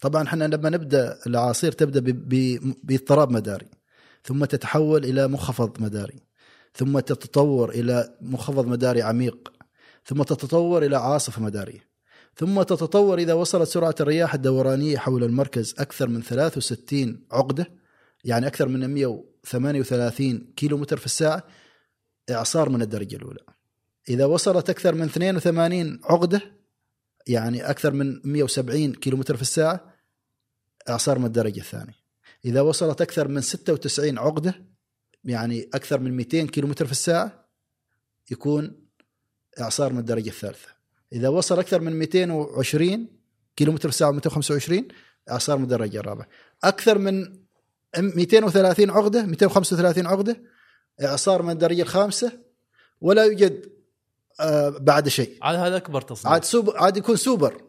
[0.00, 2.00] طبعا إحنا لما نبدأ الاعاصير تبدأ
[2.82, 3.66] باضطراب مداري
[4.24, 6.20] ثم تتحول إلى منخفض مداري
[6.74, 9.52] ثم تتطور إلى منخفض مداري عميق
[10.04, 11.93] ثم تتطور إلى عاصفة مداريه
[12.36, 17.66] ثم تتطور إذا وصلت سرعة الرياح الدورانية حول المركز أكثر من 63 عقدة
[18.24, 21.44] يعني أكثر من 138 كيلو متر في الساعة
[22.30, 23.40] إعصار من الدرجة الأولى.
[24.08, 26.42] إذا وصلت أكثر من 82 عقدة
[27.26, 29.94] يعني أكثر من 170 كيلو متر في الساعة
[30.88, 32.04] إعصار من الدرجة الثانية.
[32.44, 34.54] إذا وصلت أكثر من 96 عقدة
[35.24, 37.48] يعني أكثر من 200 كيلو متر في الساعة
[38.30, 38.86] يكون
[39.60, 40.73] إعصار من الدرجة الثالثة
[41.14, 43.06] إذا وصل أكثر من 220
[43.56, 44.88] كيلو متر في الساعة 225
[45.30, 46.28] اعصار من الدرجه الرابعه
[46.64, 47.44] أكثر من
[47.98, 50.42] 230 عقدة 235 عقدة
[51.02, 52.32] إعصار من الدرجه الخامسة
[53.00, 53.72] ولا يوجد
[54.40, 55.38] آه بعد شيء.
[55.42, 56.26] عاد هذا أكبر تصنيف.
[56.26, 57.62] عاد سوبر عاد يكون سوبر.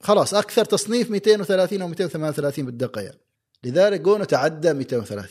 [0.00, 3.20] خلاص أكثر تصنيف 230 أو 238 بالدقه يعني
[3.64, 5.28] لذلك جونو تعدى 230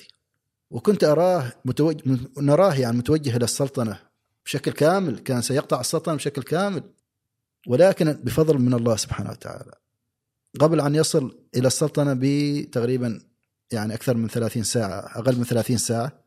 [0.71, 2.01] وكنت أراه متوجه
[2.37, 3.99] نراه يعني متوجه إلى السلطنة
[4.45, 6.83] بشكل كامل كان سيقطع السلطنة بشكل كامل.
[7.67, 9.71] ولكن بفضل من الله سبحانه وتعالى.
[10.59, 13.21] قبل أن يصل إلى السلطنة بتقريبا
[13.71, 16.25] يعني أكثر من 30 ساعة أقل من 30 ساعة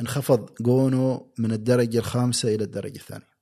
[0.00, 3.32] انخفض جونو من الدرجة الخامسة إلى الدرجة الثانية.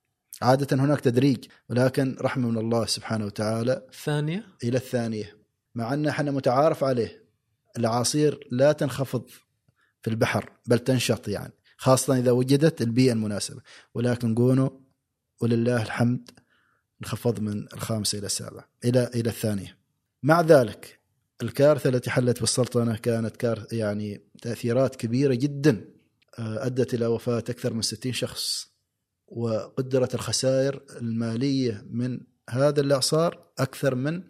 [0.42, 5.36] عادة هناك تدريج ولكن رحمة من الله سبحانه وتعالى الثانية إلى الثانية.
[5.74, 7.24] مع أن إحنا متعارف عليه
[7.76, 9.26] الاعاصير لا تنخفض
[10.02, 13.60] في البحر بل تنشط يعني خاصة إذا وجدت البيئة المناسبة.
[13.94, 14.86] ولكن جونو
[15.40, 16.30] ولله الحمد
[17.02, 19.76] انخفض من الخامسة إلى السابعة إلى إلى الثانية.
[20.22, 21.00] مع ذلك
[21.42, 25.84] الكارثة التي حلت بالسلطنة كانت كارثة يعني تأثيرات كبيرة جدا
[26.38, 28.70] آه، أدت إلى وفاة أكثر من 60 شخص
[29.26, 34.22] وقدرت الخسائر المالية من هذا الإعصار أكثر من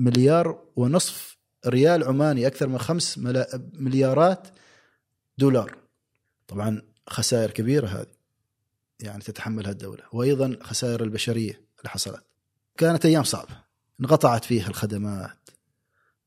[0.00, 3.18] مليار ونصف ريال عماني أكثر من خمس
[3.72, 4.48] مليارات
[5.38, 5.78] دولار.
[6.48, 8.15] طبعا خسائر كبيرة هذه.
[9.00, 12.24] يعني تتحملها الدولة وأيضا خسائر البشرية اللي حصلت.
[12.76, 13.66] كانت أيام صعبة.
[14.00, 15.50] انقطعت فيها الخدمات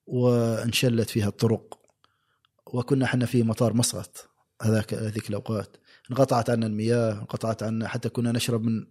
[0.06, 1.80] وانشلت فيها الطرق.
[2.66, 4.30] وكنا إحنا في مطار مسقط
[4.62, 5.78] هذاك هذيك الأوقات.
[6.12, 8.88] انقطعت عنا المياه انقطعت عنا حتى كنا نشرب من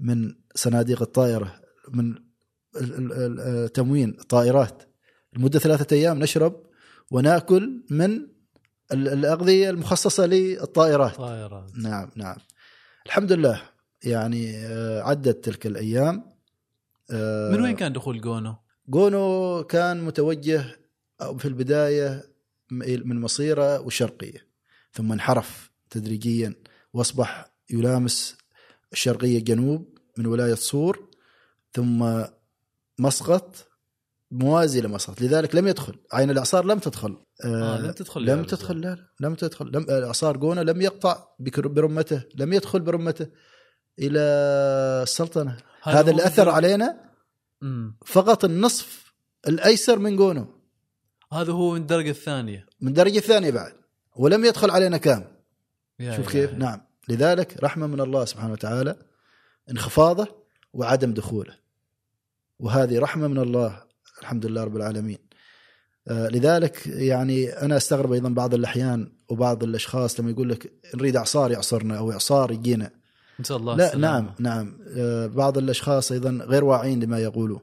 [0.00, 2.14] من صناديق الطائرة من
[3.74, 4.82] تموين الطائرات.
[5.32, 6.66] لمدة ثلاثة أيام نشرب
[7.10, 8.26] ونأكل من
[8.92, 11.16] الأغذية المخصصة للطائرات.
[11.16, 12.36] طائرات نعم نعم.
[13.06, 13.62] الحمد لله.
[14.04, 16.34] يعني آه، عدت تلك الأيام.
[17.10, 18.56] آه، من وين كان دخول جونو؟
[18.88, 20.64] جونو كان متوجه
[21.38, 22.24] في البداية
[22.70, 24.46] من مصيرة والشرقيه
[24.92, 26.54] ثم انحرف تدريجيا
[26.92, 28.36] وأصبح يلامس
[28.92, 31.10] الشرقيه جنوب من ولاية صور
[31.72, 32.22] ثم
[32.98, 33.68] مسقط
[34.30, 35.22] موازي لمسقط.
[35.22, 35.94] لذلك لم يدخل.
[36.12, 37.16] عين الأعصار لم تدخل.
[37.44, 39.66] آه, آه لم تدخل لم تدخل لا لم تدخل.
[39.66, 43.26] لم اعصار جونة لم يقطع برمته لم يدخل برمته
[43.98, 44.20] إلى
[45.02, 45.56] السلطنة.
[45.82, 47.10] هذا اللي أثر علينا
[48.06, 49.14] فقط النصف
[49.48, 50.60] الأيسر من جونو
[51.32, 52.66] هذا هو من الدرجة الثانية.
[52.80, 53.72] من الدرجة الثانية بعد.
[54.16, 55.24] ولم يدخل علينا كام؟
[56.16, 56.56] شوف كيف؟ يا.
[56.56, 56.80] نعم.
[57.08, 58.96] لذلك رحمة من الله سبحانه وتعالى
[59.70, 61.58] انخفاضه وعدم دخوله.
[62.58, 63.82] وهذه رحمة من الله
[64.20, 65.18] الحمد لله رب العالمين.
[65.18, 65.23] آه،
[66.10, 71.98] لذلك يعني أنا أستغرب أيضا بعض الأحيان وبعض الأشخاص لما يقول لك نريد إعصار يعصرنا
[71.98, 72.90] أو إعصار يجينا.
[73.40, 74.16] نسال الله لا السلامة.
[74.16, 74.78] نعم نعم.
[74.96, 77.58] آه، بعض الأشخاص أيضا غير واعين لما يقولوا.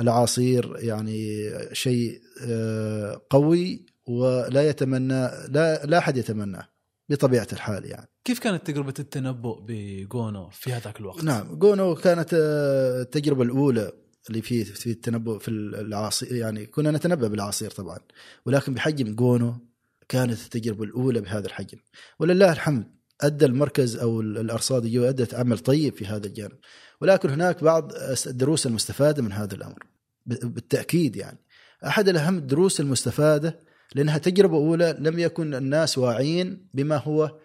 [0.00, 6.68] العصير يعني شيء آه، قوي ولا يتمنى لا لا أحد يتمناه
[7.08, 8.08] بطبيعة الحال يعني.
[8.24, 13.92] كيف كانت تجربة التنبؤ بجونو في هذاك الوقت؟ نعم جونو كانت آه، التجربة الأولى.
[14.28, 17.98] اللي في في التنبؤ في الأعاصير يعني كنا نتنبأ بالأعاصير طبعا.
[18.46, 19.66] ولكن بحجم جونو
[20.08, 21.78] كانت التجربة الأولى بهذا الحجم.
[22.18, 22.84] ولله الحمد
[23.20, 26.58] أدى المركز أو الأرصاد الجوي أدت عمل طيب في هذا الجانب.
[27.00, 27.92] ولكن هناك بعض
[28.26, 29.86] الدروس المستفادة من هذا الأمر.
[30.26, 31.38] بالتأكيد يعني.
[31.86, 33.60] أحد الأهم الدروس المستفادة
[33.94, 37.38] لأنها تجربة أولى لم يكن الناس واعين بما هو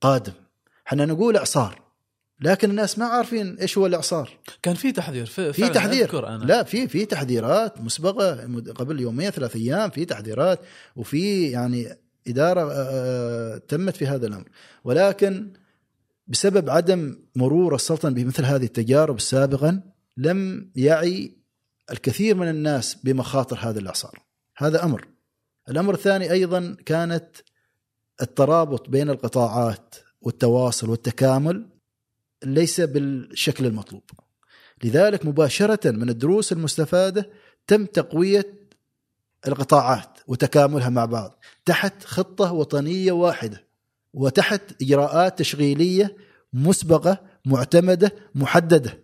[0.00, 0.32] قادم.
[0.86, 1.85] إحنا نقول إعصار.
[2.40, 4.30] لكن الناس ما عارفين إيش هو الإعصار.
[4.62, 6.28] كان في تحذير في, تحذير.
[6.28, 6.44] أنا.
[6.44, 8.34] لا في في تحذيرات مسبقة
[8.72, 10.60] قبل يومين ثلاث أيام في تحذيرات
[10.96, 11.96] وفي يعني
[12.28, 14.48] إدارة آه، تمت في هذا الأمر.
[14.84, 15.52] ولكن
[16.26, 19.82] بسبب عدم مرور السلطنة بمثل هذه التجارب سابقا
[20.16, 21.36] لم يعي
[21.90, 24.22] الكثير من الناس بمخاطر هذا الإعصار.
[24.56, 25.08] هذا أمر.
[25.68, 27.36] الأمر الثاني أيضا كانت
[28.22, 31.75] الترابط بين القطاعات والتواصل والتكامل
[32.44, 34.02] ليس بالشكل المطلوب.
[34.84, 37.30] لذلك مباشرة من الدروس المستفادة
[37.66, 38.54] تم تقوية
[39.46, 43.64] القطاعات وتكاملها مع بعض تحت خطة وطنية واحدة
[44.14, 46.16] وتحت إجراءات تشغيلية
[46.52, 48.98] مسبقة معتمدة محددة.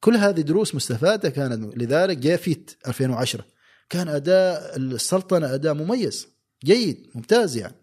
[0.00, 3.44] كل هذه دروس مستفادة كانت لذلك جاء فيت 2010
[3.90, 6.28] كان أداء السلطنة أداء مميز
[6.64, 7.76] جيد ممتاز يعني.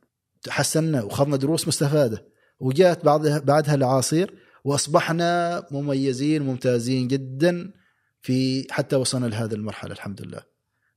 [0.50, 2.26] حسنا وخذنا دروس مستفادة.
[2.60, 3.06] وجاءت
[3.46, 4.34] بعدها العاصير
[4.66, 7.72] وأصبحنا مميزين ممتازين جدا
[8.22, 10.42] في حتى وصلنا لهذه المرحلة الحمد لله.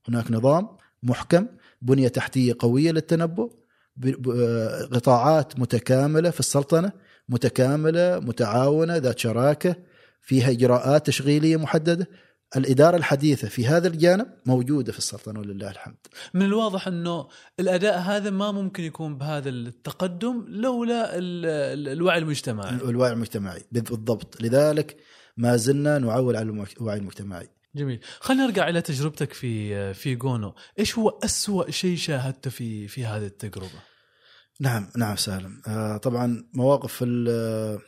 [0.09, 0.69] هناك نظام
[1.03, 1.47] محكم
[1.83, 3.53] بنية تحتية قوية للتنبؤ
[3.97, 6.93] ب- آه، قطاعات متكاملة في السلطنة
[7.29, 9.77] متكاملة متعاونة ذات شراكة
[10.23, 12.07] فيها إجراءات تشغيلية محددة
[12.57, 15.97] الإدارة الحديثة في هذا الجانب موجودة في السلطنة ولله الحمد.
[16.35, 17.29] من الواضح إنه
[17.61, 22.75] الأداء هذا ما ممكن يكون بهذا التقدم لولا ال- ال- الوعي المجتمعي.
[22.75, 24.43] الوعي المجتمعي بالضبط.
[24.43, 24.97] لذلك
[25.37, 27.49] ما زلنا نعول على الوعي المجتمعي.
[27.75, 28.01] جميل.
[28.21, 30.55] خلينا نرجع إلى تجربتك في في جونو.
[30.79, 33.83] إيش هو أسوأ شيء شاهدته في في هذه التجربة؟
[34.61, 35.63] نعم نعم سالم.
[35.67, 37.79] آه طبعا مواقف ال-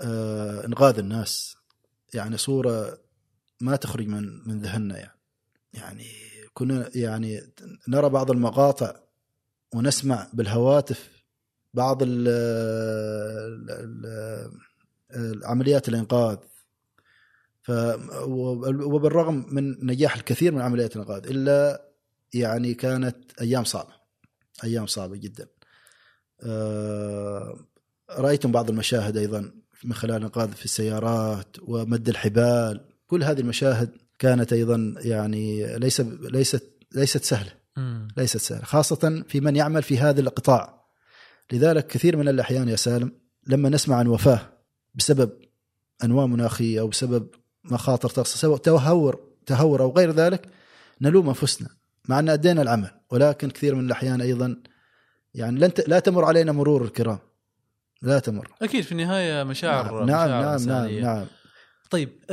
[0.00, 1.56] آه إنقاذ الناس.
[2.14, 2.98] يعني صورة
[3.62, 5.18] ما تخرج من من ذهننا يعني.
[5.72, 6.06] يعني
[6.54, 7.52] كنا يعني
[7.88, 8.96] نرى بعض المقاطع
[9.74, 11.10] ونسمع بالهواتف
[11.74, 12.28] بعض ال
[15.10, 16.36] ال عمليات الإنقاذ.
[17.62, 17.70] ف
[18.66, 21.88] وبالرغم من نجاح الكثير من عمليات الإنقاذ إلا
[22.34, 23.92] يعني كانت أيام صعبة
[24.64, 25.48] أيام صعبة جدا.
[26.42, 27.66] آه،
[28.10, 29.52] رأيتم بعض المشاهد أيضا
[29.84, 32.91] من خلال الإنقاذ في السيارات ومد الحبال.
[33.12, 36.62] كل هذه المشاهد كانت أيضا يعني ليس ليست
[36.94, 37.52] ليست سهلة.
[38.16, 40.84] ليست سهلة خاصة في من يعمل في هذا القطاع.
[41.52, 43.12] لذلك كثير من الأحيان يا سالم
[43.46, 44.40] لما نسمع عن وفاة
[44.94, 45.30] بسبب
[46.04, 47.26] أنواع مناخية أو بسبب
[47.64, 50.48] مخاطر تخص سواء تهور تهور أو غير ذلك
[51.00, 51.68] نلوم أنفسنا
[52.08, 52.90] مع أن أدينا العمل.
[53.10, 54.56] ولكن كثير من الأحيان أيضا
[55.34, 57.18] يعني لن لا تمر علينا مرور الكرام.
[58.02, 58.48] لا تمر.
[58.62, 61.00] أكيد في النهاية مشاعر نعم نعم مشاعر نعم, نعم.
[61.00, 61.26] نعم.
[61.92, 62.24] طيب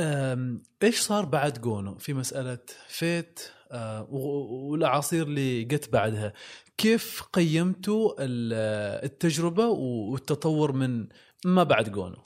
[0.82, 3.40] إيش صار بعد جونو في مسألة فيت
[3.72, 6.32] آه، والأعاصير اللي جت بعدها؟
[6.78, 11.08] كيف قيمتوا ال- التجربة والتطور من
[11.44, 12.16] ما بعد جونو؟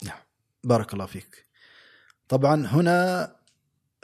[0.63, 1.45] بارك الله فيك.
[2.27, 3.35] طبعا هنا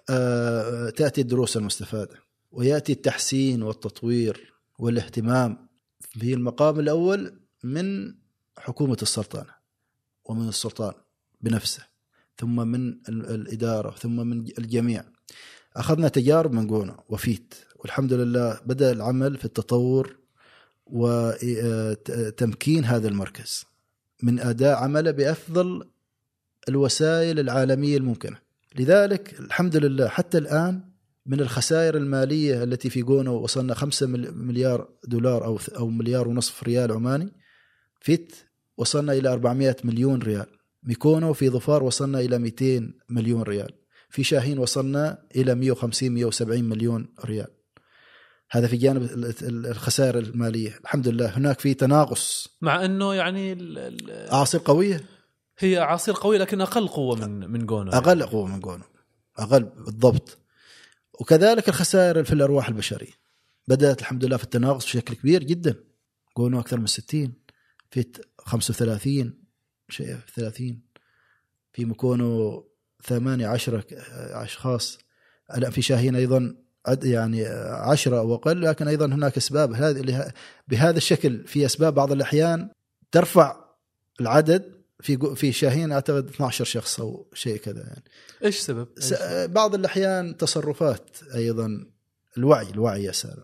[0.10, 2.16] آه، تأتي الدروس المستفادة
[2.52, 5.68] ويأتي التحسين والتطوير والاهتمام.
[6.00, 8.16] في المقام الأول من
[8.58, 9.54] حكومة السلطنه
[10.26, 10.94] ومن السلطان
[11.42, 11.91] بنفسه.
[12.42, 15.04] ثم من ال- الإدارة ثم من الجميع
[15.76, 20.18] أخذنا تجارب من جونا وفيت والحمد لله بدأ العمل في التطور
[20.86, 23.66] وتمكين هذا المركز
[24.24, 25.88] من أداء عمله بأفضل
[26.70, 28.38] الوسائل العالمية الممكنة.
[28.80, 30.82] لذلك الحمد لله حتى الآن
[31.26, 36.64] من الخسائر المالية التي في جونو وصلنا 5 مل- مليار دولار أو أو مليار ونصف
[36.64, 37.32] ريال عماني
[38.02, 38.36] فيت
[38.78, 40.46] وصلنا إلى 400 مليون ريال.
[40.84, 43.72] مكونو في ظفار وصلنا إلى 200 مليون ريال.
[44.10, 47.48] في شاهين وصلنا إلى 150 170 مليون ريال.
[48.52, 51.38] هذا في جانب ال- ال- الخسائر المالية، الحمد لله.
[51.38, 52.48] هناك في تناقص.
[52.62, 55.02] مع إنه يعني ال- ال- أعاصير قوية؟
[55.60, 58.84] هي أعاصير قوية لكن أقل قوة من من جونو أقل قوة من جونو.
[59.38, 60.38] أقل بالضبط.
[61.20, 63.12] وكذلك الخسائر في الأرواح البشرية.
[63.68, 65.76] بدأت الحمد لله في التناقص بشكل كبير جدا.
[66.32, 67.34] يقولون أكثر من 60
[67.92, 68.06] في
[68.40, 69.41] 35
[69.92, 70.80] شيء 30
[71.74, 72.62] في مكونوا
[73.04, 73.86] ثمانية عشرة
[74.32, 75.00] أشخاص.
[75.58, 76.56] الآن في شاهين أيضا
[77.04, 79.70] يعني عشرة أو أقل لكن أيضا هناك أسباب.
[80.68, 82.70] بهذا الشكل في أسباب بعض الأحيان
[83.12, 83.66] ترفع
[84.22, 84.82] العدد.
[85.02, 88.04] في في شاهين أعتقد 12 شخص أو شيء كذا يعني.
[88.44, 88.88] إيش سبب؟
[89.54, 91.86] بعض الأحيان تصرفات أيضا
[92.38, 93.44] الوعي الوعي يا سالم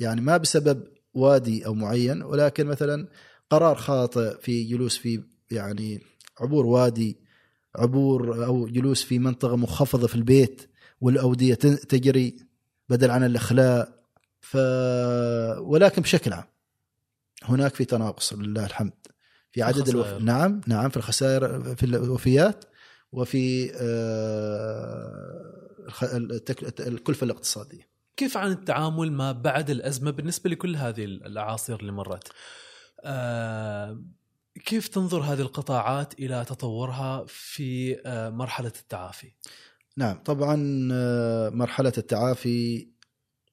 [0.00, 0.84] يعني ما بسبب
[1.14, 3.08] وادي أو معين ولكن مثلا
[3.50, 6.02] قرار خاطئ في جلوس في يعني
[6.40, 7.18] عبور وادي
[7.76, 10.70] عبور أو جلوس في منطقة منخفضة في البيت
[11.00, 12.36] والأودية تجري
[12.88, 13.96] بدل عن الاخلاء
[14.40, 14.56] ف
[15.58, 16.44] ولكن بشكل عام
[17.42, 18.92] هناك في تناقص لله الحمد.
[19.52, 20.06] في عدد الوف...
[20.06, 20.22] الخسائر.
[20.22, 22.64] نعم نعم في الخسائر في الوفيات
[23.12, 25.46] وفي آه،
[26.80, 27.88] الكلفة الاقتصادية.
[28.16, 32.28] كيف عن التعامل ما بعد الأزمة بالنسبة لكل هذه الأعاصير اللي مرت؟
[33.04, 34.02] آه،
[34.64, 39.32] كيف تنظر هذه القطاعات إلى تطورها في آه، مرحلة التعافي؟
[39.96, 42.88] نعم طبعا آه، مرحلة التعافي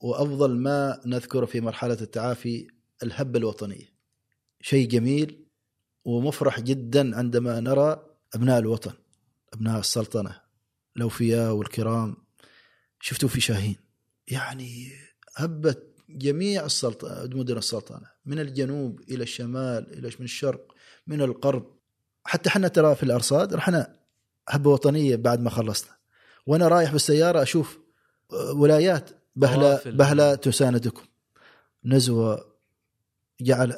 [0.01, 2.67] وأفضل ما نذكره في مرحلة التعافي
[3.03, 3.93] الهبة الوطنية.
[4.61, 5.45] شيء جميل
[6.05, 8.93] ومفرح جدا عندما نرى أبناء الوطن
[9.53, 10.41] أبناء السلطنة
[10.97, 12.17] الأوفياء والكرام.
[12.99, 13.75] شفتوا في شاهين.
[14.27, 14.91] يعني
[15.35, 20.72] هبت جميع السلطنه مدن السلطنة من الجنوب إلى الشمال إلى من الشرق.
[21.07, 21.65] من الغرب
[22.25, 23.93] حتى إحنا ترى في الأرصاد رحنا
[24.49, 25.91] هبة وطنية بعد ما خلصنا.
[26.47, 27.79] وأنا رايح بالسيارة أشوف
[28.33, 29.81] آه، ولايات بهلا.
[29.85, 31.01] بهلا تساندكم.
[31.85, 32.45] نزوة
[33.41, 33.73] جعل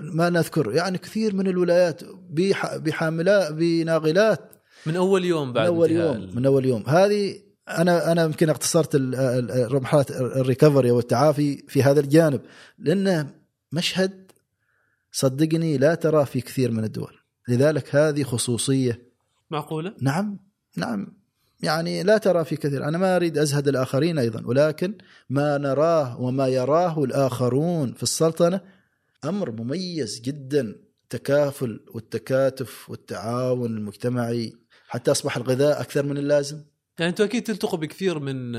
[0.00, 4.40] ما نذكر يعني كثير من الولايات بح- بحاملات بناقلات
[4.86, 6.82] من أول يوم من بعد أول انتهاء يوم ال- من أول يوم.
[6.86, 12.40] هذه أنا أنا يمكن اختصرت ال- ال- مرحله الريكفري والتعافي في هذا الجانب
[12.78, 13.30] لأنه
[13.72, 14.27] مشهد
[15.12, 17.14] صدقني لا تراه في كثير من الدول.
[17.48, 19.08] لذلك هذه خصوصية.
[19.50, 20.38] معقولة؟ نعم
[20.76, 21.18] نعم.
[21.62, 22.84] يعني لا ترى في كثير.
[22.84, 24.98] أنا ما أريد أزهد الآخرين أيضا ولكن
[25.30, 28.60] ما نراه وما يراه الآخرون في السلطنة
[29.24, 30.88] أمر مميز جدا.
[31.14, 34.52] التكافل والتكاتف والتعاون المجتمعي
[34.88, 36.64] حتى أصبح الغذاء أكثر من اللازم.
[36.98, 38.56] يعني أنتم أكيد تلتقوا بكثير من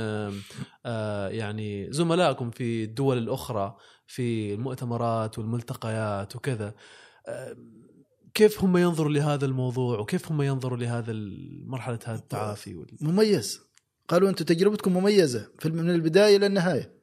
[0.86, 3.76] آه، يعني زملائكم في الدول الأخرى.
[4.10, 6.74] في المؤتمرات والملتقيات وكذا.
[8.34, 11.14] كيف هم ينظروا لهذا الموضوع وكيف هم ينظروا لهذا
[11.66, 13.62] مرحلة هذا التعافي وال- مميز.
[14.08, 17.00] قالوا أنتم تجربتكم مميزة من البداية إلى النهاية.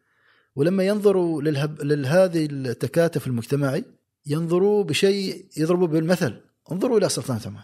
[0.57, 1.83] ولما ينظروا للهب...
[1.83, 3.85] لهذه التكاتف المجتمعي
[4.27, 6.41] ينظروا بشيء يضربوا بالمثل.
[6.73, 7.63] انظروا إلى سلطنه عمان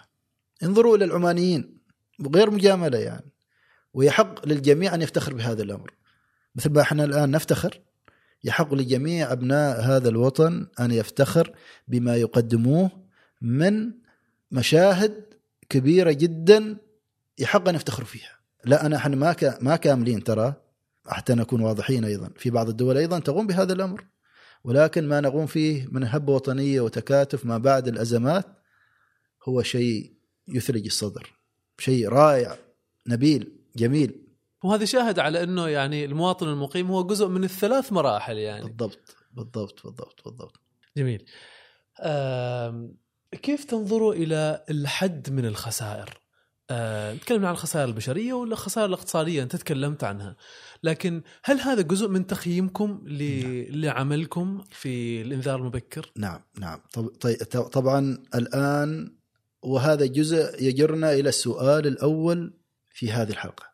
[0.62, 1.78] انظروا إلى العمانيين
[2.34, 3.32] غير مجاملة يعني.
[3.94, 5.94] ويحق للجميع أن يفتخر بهذا الأمر.
[6.54, 7.80] مثل ما إحنا الآن نفتخر
[8.44, 11.52] يحق لجميع أبناء هذا الوطن أن يفتخر
[11.88, 12.90] بما يقدموه
[13.42, 13.92] من
[14.50, 15.24] مشاهد
[15.68, 16.76] كبيرة جدا
[17.38, 18.38] يحق أن يفتخروا فيها.
[18.64, 20.54] لا أنا إحنا ما ما كاملين ترى
[21.06, 24.04] حتى نكون واضحين أيضا في بعض الدول أيضا تقوم بهذا الأمر.
[24.64, 28.46] ولكن ما نقوم فيه من هبة وطنية وتكاتف ما بعد الأزمات
[29.48, 30.12] هو شيء
[30.48, 31.32] يثلج الصدر
[31.78, 32.58] شيء رائع
[33.06, 34.21] نبيل جميل.
[34.64, 38.64] وهذا شاهد على إنه يعني المواطن المقيم هو جزء من الثلاث مراحل يعني.
[38.64, 40.60] بالضبط بالضبط بالضبط بالضبط.
[40.96, 41.24] جميل.
[43.42, 46.18] كيف تنظروا إلى الحد من الخسائر؟
[47.20, 50.36] تكلمنا عن الخسائر البشرية والخسائر الاقتصادية؟ أنت تكلمت عنها.
[50.82, 56.80] لكن هل هذا جزء من تقييمكم ل- لعملكم في الإنذار المبكر؟ نعم نعم.
[56.90, 59.16] طب طبعا الآن
[59.62, 62.58] وهذا جزء يجرنا إلى السؤال الأول
[62.90, 63.71] في هذه الحلقة.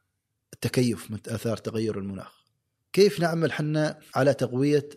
[0.65, 2.39] التكيف من آثار تغير المناخ.
[2.93, 4.89] كيف نعمل حنا على تقوية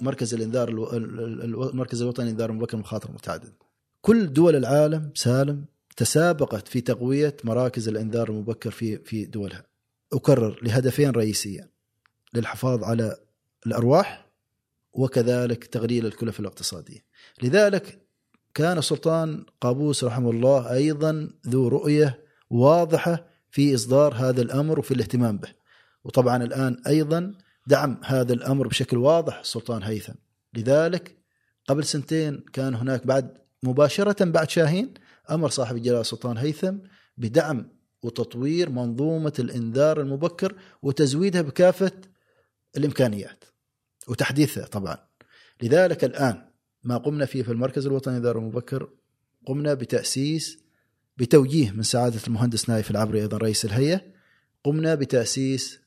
[0.00, 3.66] مركز الإنذار المركز الوطني للانذار المبكر المخاطر المتعدده
[4.00, 5.64] كل دول العالم سالم
[5.96, 9.66] تسابقت في تقوية مراكز الإنذار المبكر في في دولها.
[10.12, 11.68] أكرر لهدفين رئيسيين
[12.34, 13.16] للحفاظ على
[13.66, 14.26] الأرواح
[14.92, 17.04] وكذلك تقليل الكلف الاقتصادية.
[17.42, 18.06] لذلك
[18.54, 23.26] كان السلطان قابوس رحمه الله أيضا ذو رؤية واضحة
[23.56, 25.48] في إصدار هذا الأمر وفي الاهتمام به.
[26.04, 27.34] وطبعا الآن أيضا
[27.66, 30.12] دعم هذا الأمر بشكل واضح السلطان هيثم.
[30.54, 31.16] لذلك
[31.68, 34.94] قبل سنتين كان هناك بعد مباشرة بعد شاهين
[35.30, 36.74] أمر صاحب الجلالة السلطان هيثم
[37.16, 37.68] بدعم
[38.02, 41.92] وتطوير منظومة الإنذار المبكر وتزويدها بكافة
[42.76, 43.44] الإمكانيات
[44.08, 44.96] وتحديثها طبعا.
[45.62, 46.48] لذلك الآن
[46.84, 48.88] ما قمنا فيه في المركز الوطني للإنذار المبكر
[49.46, 50.65] قمنا بتأسيس
[51.16, 54.00] بتوجيه من سعادة المهندس نايف العبري أيضا رئيس الهيئة
[54.64, 55.78] قمنا بتأسيس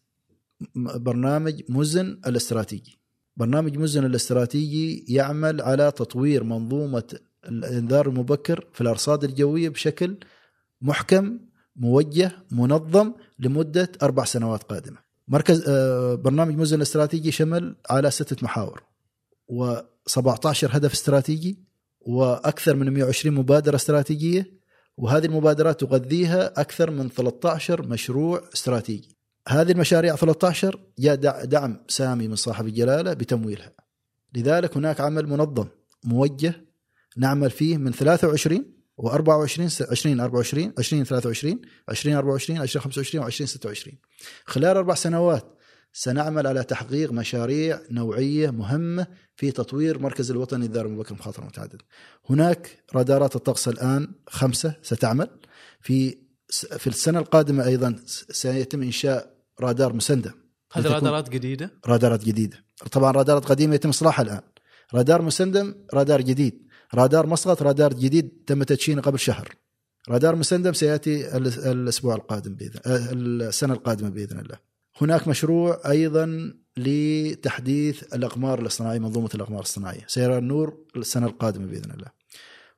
[0.76, 3.00] م- برنامج مزن الاستراتيجي
[3.38, 10.18] برنامج مزن الاستراتيجي يعمل على تطوير منظومة الإنذار المبكر في الأرصاد الجوية بشكل
[10.82, 11.40] محكم
[11.76, 14.98] موجه منظم لمدة أربع سنوات قادمة.
[15.28, 18.84] مركز آه، برنامج مزن الاستراتيجي شمل على ستة محاور
[19.52, 21.60] و17 هدف استراتيجي
[22.02, 24.59] وأكثر من 120 مبادرة استراتيجية
[25.00, 29.18] وهذه المبادرات تغذيها أكثر من 13 مشروع استراتيجي.
[29.48, 33.72] هذه المشاريع 13 جاء دع- دعم سامي من صاحب الجلالة بتمويلها.
[34.36, 35.68] لذلك هناك عمل منظم
[36.04, 36.54] موجه
[37.18, 38.66] نعمل فيه من 23
[39.02, 39.30] و24
[39.92, 43.98] 20 24 20 23 20 24 20 25 و20 26
[44.46, 45.58] خلال أربع سنوات
[45.94, 51.86] سنعمل على تحقيق مشاريع نوعية مهمة في تطوير مركز الوطني للدار المبكر مخاطره متعدده.
[52.30, 55.28] هناك رادارات الطقس الآن خمسة ستعمل.
[55.82, 56.18] في
[56.52, 57.96] في السنة القادمة أيضا
[58.32, 60.32] سيتم إنشاء رادار مسندم
[60.74, 62.58] هذه رادارات جديدة؟ رادارات جديدة.
[62.92, 64.42] طبعا رادارات قديمة يتم إصلاحها الآن.
[64.94, 66.68] رادار مسندم رادار جديد.
[66.94, 69.56] رادار مسقط رادار جديد تم تدشينه قبل شهر.
[70.10, 74.69] رادار مسندم سيأتي ال- الأسبوع القادم باذن آه، السنة القادمة بإذن الله.
[75.02, 82.08] هناك مشروع أيضا لتحديث الأقمار الإصطناعية منظومة الأقمار الصناعيه سيرى النور السنة القادمة بإذن الله.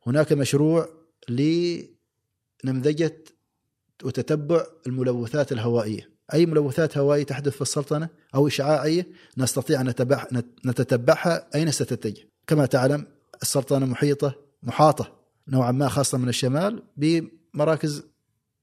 [0.07, 0.89] هناك مشروع
[1.29, 3.23] لنمذجة
[4.03, 6.11] وتتبع الملوثات الهوائية.
[6.33, 9.07] أي ملوثات هوائية تحدث في السلطنة أو إشعاعية
[9.37, 9.93] نستطيع أن
[10.65, 12.27] نتتبعها أين ستتجه.
[12.47, 13.07] كما تعلم
[13.41, 18.03] السلطنة محيطة محاطة نوعا ما خاصة من الشمال بمراكز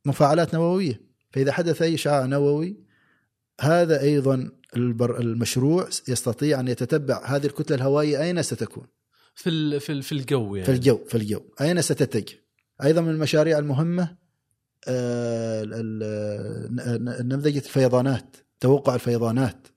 [0.05, 1.01] مفاعلات نووية.
[1.31, 2.88] فإذا حدث أي إشعاع نووي
[3.61, 8.87] هذا أيضا المشروع يستطيع أن يتتبع هذه الكتلة الهوائية أين ستكون؟
[9.35, 10.67] في في في الجو يعني.
[10.67, 11.41] في الجو في الجو.
[11.61, 12.45] أين ستتجه؟
[12.83, 14.17] أيضا من المشاريع المهمة
[14.89, 15.65] آه،
[17.23, 19.69] نمذجة الفيضانات توقع الفيضانات.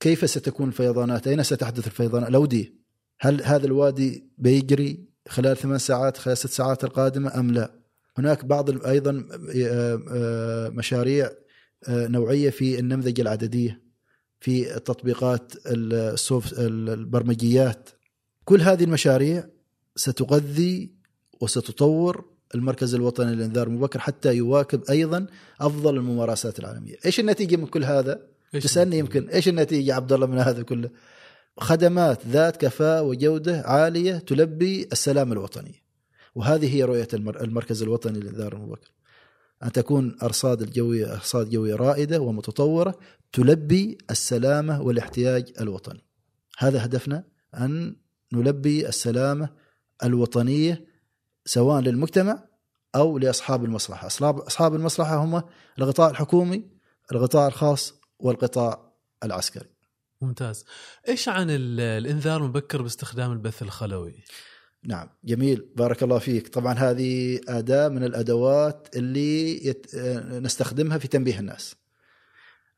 [0.00, 2.74] كيف ستكون الفيضانات؟ أين ستحدث الفيضانات الأودية.
[3.20, 7.74] هل هذا الوادي بيجري خلال ثمان ساعات خلال ست ساعات القادمة أم لا؟
[8.18, 11.30] هناك بعض أيضا آه، آه، مشاريع
[11.88, 13.82] نوعية في النمذجة العددية
[14.40, 17.88] في التطبيقات السوفت البرمجيات
[18.44, 19.44] كل هذه المشاريع
[19.96, 20.92] ستغذي
[21.40, 22.24] وستطور
[22.54, 25.26] المركز الوطني للإنذار المبكر حتى يواكب أيضا
[25.60, 30.26] أفضل الممارسات العالمية، إيش النتيجة من كل هذا؟ إيش تسألني يمكن إيش النتيجة عبد الله
[30.26, 30.90] من هذا كله؟
[31.58, 35.82] خدمات ذات كفاءة وجودة عالية تلبي السلام الوطني.
[36.34, 38.90] وهذه هي رؤية المر- المركز الوطني للإنذار المبكر.
[39.62, 42.98] أن تكون أرصاد الجويه أرصاد جوية رائدة ومتطورة
[43.32, 46.04] تلبي السلامة والاحتياج الوطني.
[46.58, 47.96] هذا هدفنا أن
[48.32, 49.48] نلبي السلامة
[50.04, 50.84] الوطنية
[51.44, 52.44] سواء للمجتمع
[52.94, 55.42] أو لأصحاب المصلحة، اصحاب أصحاب المصلحة هم
[55.78, 56.70] القطاع الحكومي،
[57.12, 58.92] القطاع الخاص والقطاع
[59.24, 59.68] العسكري.
[60.22, 60.64] ممتاز
[61.08, 64.24] إيش عن ال- الإنذار المبكر باستخدام البث الخلوي
[64.84, 65.68] نعم جميل.
[65.76, 66.48] بارك الله فيك.
[66.48, 69.94] طبعا هذه أداة من الأدوات اللي يت...
[70.26, 71.74] نستخدمها في تنبيه الناس.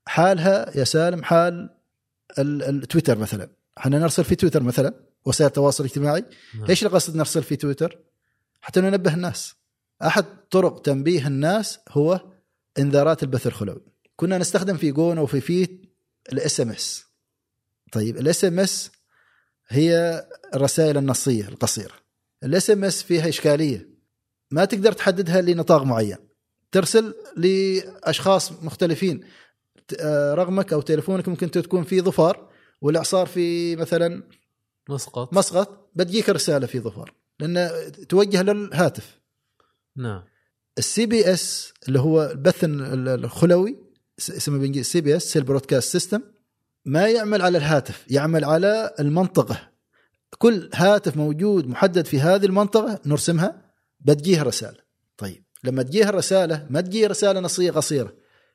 [0.06, 1.70] حالها يا سالم حال
[2.38, 3.50] ال- التويتر مثلا.
[3.78, 4.94] إحنا نرسل في تويتر مثلا
[5.24, 6.24] وسائل التواصل الاجتماعي.
[6.54, 6.68] نعم.
[6.68, 7.98] إيش القصد نرسل في تويتر؟
[8.60, 9.54] حتى ننبه الناس.
[10.02, 12.20] أحد طرق تنبيه الناس هو
[12.78, 13.82] إنذارات البث الخلوي.
[14.16, 15.94] كنا نستخدم في جونو وفي فيت
[16.32, 17.04] ال SMS.
[17.92, 18.90] طيب ال SMS
[19.72, 20.22] هي
[20.54, 21.94] الرسائل النصية القصيرة.
[22.44, 23.88] ال SMS فيها إشكالية.
[24.50, 26.16] ما تقدر تحددها لنطاق معين.
[26.72, 29.24] ترسل لأشخاص مختلفين.
[30.00, 32.50] آه، رقمك أو تليفونك ممكن تكون فيه ظفار
[32.80, 34.22] والإعصار في مثلا
[34.88, 35.34] مسقط.
[35.34, 35.90] مسقط.
[35.94, 37.14] بتجيك رسالة في ظفار.
[37.40, 37.70] لأن
[38.08, 39.20] توجه للهاتف.
[39.96, 40.22] نعم.
[40.78, 43.76] ال CBS اللي هو البث ال- الخلوي
[44.18, 46.22] اسمه بالانجليزي CBS cell broadcast system
[46.84, 49.68] ما يعمل على الهاتف يعمل على المنطقة.
[50.38, 53.62] كل هاتف موجود محدد في هذه المنطقة نرسمها
[54.00, 54.78] بتجيها رسالة.
[55.16, 58.14] طيب لما تجيها الرسالة ما تجي رسالة نصية قصيرة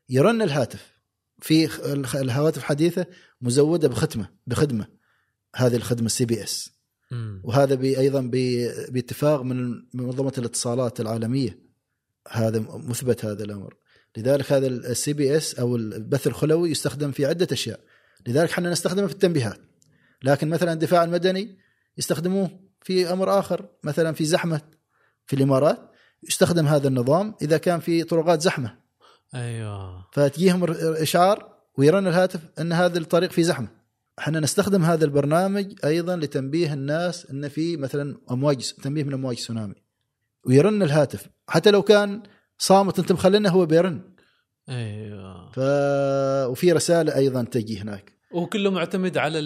[0.10, 0.98] يرن الهاتف.
[1.40, 1.70] في
[2.16, 3.06] الهواتف الحديثة
[3.42, 4.88] مزودة بختمة بخدمة.
[5.56, 6.72] هذه الخدمة ال CBS.
[7.44, 11.60] وهذا بي أيضا بي- باتفاق من منظمة الاتصالات العالمية.
[12.30, 13.76] هذا مثبت هذا الأمر.
[14.18, 17.80] لذلك هذا ال CBS أو البث الخلوي يستخدم في عدة أشياء.
[18.28, 19.59] لذلك إحنا نستخدمه في التنبيهات.
[20.24, 21.57] لكن مثلا الدفاع المدني
[21.97, 24.61] يستخدموه في أمر آخر مثلا في زحمة
[25.26, 25.91] في الإمارات
[26.24, 28.78] يستخدم هذا النظام إذا كان في طرقات زحمة.
[29.36, 30.07] أيوه.
[30.13, 33.68] فتجيهم إشعار ويرن الهاتف إن هذا الطريق فيه زحمة.
[34.20, 39.76] إحنا نستخدم هذا البرنامج أيضا لتنبيه الناس إن في مثلا أمواج تنبيه من أمواج تسونامي.
[40.43, 41.28] ويرن الهاتف.
[41.47, 42.24] حتى لو كان
[42.57, 44.01] صامت أنت مخلينه هو بيرن.
[44.70, 45.51] أيوه.
[45.51, 45.59] ف...
[46.49, 48.11] وفي رسالة أيضا تجي هناك.
[48.32, 49.39] وكله معتمد على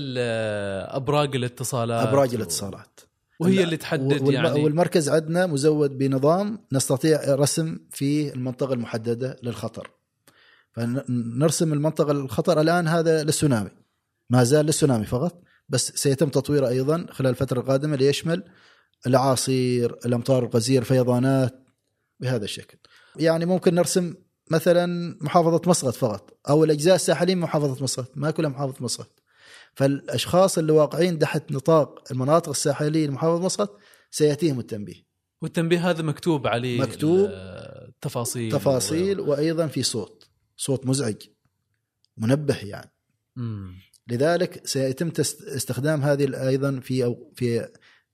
[0.90, 3.00] أبراج الاتصالات أبراج الاتصالات.
[3.40, 4.64] وهي اللي تحدد والم- يعني.
[4.64, 9.92] والمركز عندنا مزود بنظام نستطيع رسم في المنطقة المحددة للخطر.
[10.74, 13.70] فنرسم المنطقة الخطر الآن هذا للسونامي.
[14.30, 18.44] ما زال للسونامي فقط بس سيتم تطويره أيضا خلال الفترة القادمة ليشمل
[19.08, 21.64] الاعاصير الأمطار الغزيره الفيضانات
[22.20, 22.78] بهذا الشكل.
[23.16, 24.14] يعني ممكن نرسم
[24.52, 29.20] مثلا محافظة مسقط فقط أو الأجزاء الساحلية من محافظة مسقط ما كلها محافظة مسقط
[29.74, 33.78] فالأشخاص اللي واقعين تحت نطاق المناطق الساحلية لمحافظه مسقط
[34.12, 35.12] سيأتيهم التنبيه.
[35.42, 37.30] والتنبيه هذا مكتوب عليه مكتوب.
[37.32, 40.28] التفاصيل تفاصيل وأيضا في صوت
[40.58, 41.16] صوت مزعج
[42.18, 42.92] منبه يعني.
[43.36, 43.74] مم.
[44.08, 45.12] لذلك سيتم
[45.56, 47.70] استخدام هذه أيضا في أو في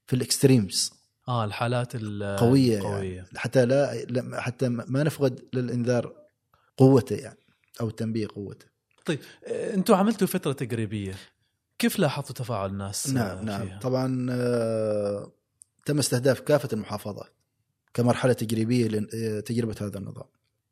[0.08, 0.92] في الإكستريمز.
[1.28, 6.14] آه الحالات ال- قوية القويه يعني حتى لا لا- حتى ما نفقد للإنذار
[6.78, 7.40] قوته يعني
[7.82, 8.66] أو التنبيه قوته.
[9.10, 11.16] آه، أنتم عملتوا فترة تقريبيه
[11.80, 13.68] كيف لاحظتوا تفاعل الناس نعم آه، نعم.
[13.68, 15.32] فيها؟ طبعا آه،
[15.86, 17.34] تم استهداف كافة المحافظات
[17.94, 20.28] كمرحلة تجريبية لتجربه هذا النظام.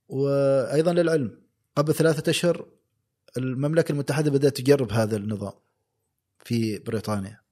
[0.09, 1.41] وأيضا للعلم
[1.75, 2.67] قبل ثلاثة أشهر
[3.37, 5.53] المملكة المتحدة بدأت تجرب هذا النظام
[6.43, 7.44] في بريطانيا.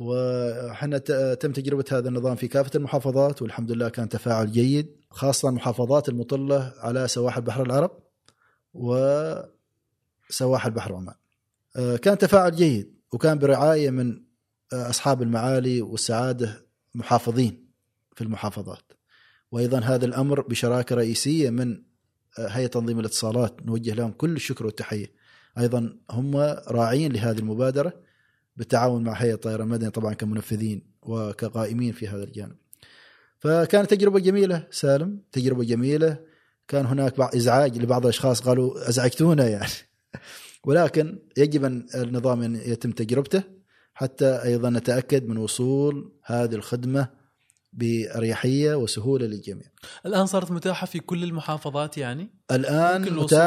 [0.00, 0.98] وحنا
[1.34, 6.72] تم تجربة هذا النظام في كافة المحافظات والحمد لله كان تفاعل جيد خاصة المحافظات المطلة
[6.78, 7.90] على سواحل بحر العرب
[8.74, 9.50] وسواحل
[10.70, 11.14] بحر عمان.
[11.76, 14.22] آه، كان تفاعل جيد وكان برعاية من
[14.72, 17.66] آه، أصحاب المعالي والسعادة محافظين
[18.14, 18.92] في المحافظات.
[19.50, 21.82] وأيضا هذا الأمر بشراكة رئيسية من
[22.38, 25.12] آه، هيئة تنظيم الاتصالات نوجه لهم كل الشكر والتحية.
[25.58, 26.36] أيضا هم
[26.68, 28.05] راعين لهذه المبادرة
[28.56, 32.56] بالتعاون مع هيئة الطيران المدني طبعا كمنفذين وكقائمين في هذا الجانب.
[33.38, 36.18] فكانت تجربة جميلة سالم تجربة جميلة.
[36.68, 39.72] كان هناك بعض إزعاج لبعض الأشخاص قالوا أزعجتونا يعني.
[40.66, 43.42] ولكن يجب أن النظام أن يتم تجربته
[43.94, 47.08] حتى أيضا نتأكد من وصول هذه الخدمة
[47.72, 49.66] بأريحية وسهولة للجميع.
[50.06, 53.38] الآن صارت متاحة في كل المحافظات يعني؟ الآن ممكن الوصول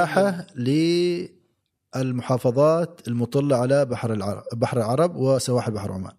[1.95, 6.13] متاحه للمحافظات المطلة على بحر العرب بحر العرب وسواحل بحر عمان.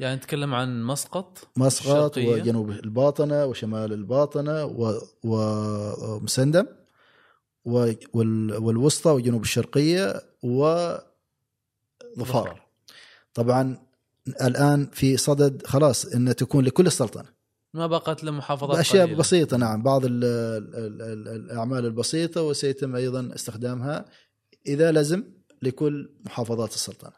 [0.00, 2.42] يعني نتكلم عن مسقط مسقط الشرقية.
[2.42, 6.66] وجنوب الباطنة وشمال الباطنة و- ومسندم
[7.64, 11.02] و- وال- والوسطى وجنوب الشرقية وظفار.
[13.34, 13.76] طبعا
[14.42, 17.36] الآن في صدد خلاص ان تكون لكل السلطنة
[17.74, 19.18] ما بقت لمحافظات بأشياء قليلة.
[19.18, 24.04] بسيطة نعم بعض ال ال ال الأعمال البسيطة وسيتم أيضا استخدامها
[24.66, 25.24] إذا لزم
[25.62, 27.12] لكل محافظات السلطنة.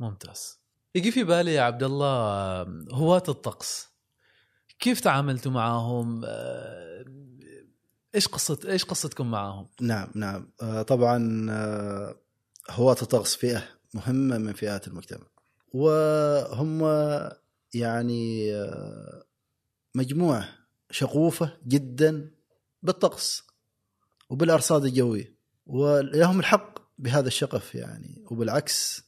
[0.00, 0.60] ممتاز.
[0.94, 3.88] يجي في بالي يا عبد الله هواة الطقس.
[4.78, 6.24] كيف تعاملتوا معاهم
[8.14, 10.52] إيش قصه إيش قصتكم معاهم نعم نعم.
[10.62, 12.14] آه، طبعا آه،
[12.70, 15.26] هواة الطقس فئة مهمة من فئات المجتمع.
[15.72, 16.82] وهم
[17.74, 19.24] يعني آه،
[19.94, 20.48] مجموعة
[20.90, 22.30] شغوفة جدا
[22.82, 23.42] بالطقس
[24.30, 25.36] وبالأرصاد الجوية.
[25.66, 28.24] ولهم الحق بهذا الشغف يعني.
[28.30, 29.02] وبالعكس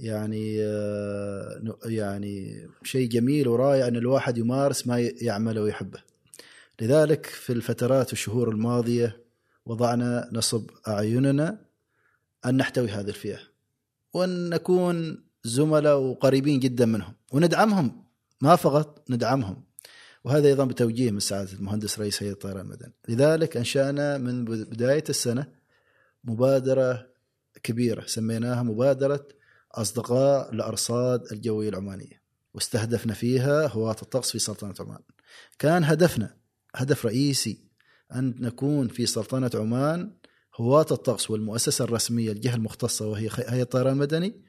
[0.00, 6.02] يعني آه، يعني شيء جميل ورائع إن الواحد يمارس ما يعمله ويحبه.
[6.80, 9.20] لذلك في الفترات والشهور الماضية
[9.66, 11.58] وضعنا نصب أعيننا
[12.46, 13.38] أن نحتوي هذه الفئة
[14.14, 18.04] وأن نكون زملاء وقريبين جدا منهم وندعمهم
[18.40, 19.64] ما فقط ندعمهم.
[20.24, 22.92] وهذا أيضا بتوجيه من سعاده المهندس رئيس هيئة الطيران المدني.
[23.08, 25.55] لذلك أنشأنا من بداية السنة
[26.26, 27.06] مبادرة
[27.62, 29.28] كبيرة سميناها مبادرة
[29.72, 32.22] أصدقاء الأرصاد الجوية العمانية
[32.54, 34.98] واستهدفنا فيها هواة الطقس في سلطنة عمان.
[35.58, 36.36] كان هدفنا
[36.74, 37.64] هدف رئيسي
[38.14, 40.12] أن نكون في سلطنة عمان
[40.56, 44.42] هواة الطقس والمؤسسة الرسمية الجهة المختصة وهي هيئه الطيران المدني.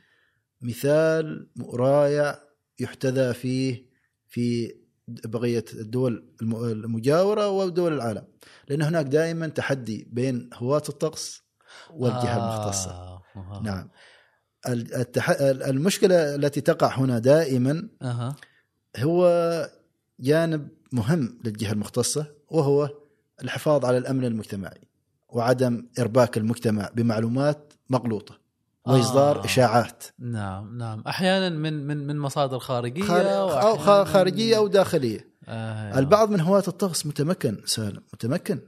[0.62, 2.44] مثال رائع
[2.80, 3.86] يحتذى فيه
[4.28, 4.76] في
[5.08, 8.24] بقية الدول الم- المجاورة ودول العالم
[8.70, 11.44] لأن هناك دائما تحدي بين هواة الطقس
[11.94, 13.22] والجهة المختصة آه.
[13.36, 13.62] آه.
[13.64, 13.90] نعم
[14.68, 15.30] ال- التح...
[15.42, 18.36] المشكلة التي تقع هنا دائما أها
[18.98, 19.30] هو
[20.20, 22.90] جانب مهم للجهة المختصة وهو
[23.44, 24.82] الحفاظ على الأمن المجتمعي
[25.30, 28.40] وعدم إرباك المجتمع بمعلومات مغلوطة
[28.86, 29.46] وإصدار آه.
[29.46, 33.62] إشاعات نعم نعم أحيانا من من من مصادر خارجية خار...
[33.62, 36.00] أو خارجية أو داخلية آه.
[36.00, 38.60] البعض من هواة الطقس متمكن سالم متمكن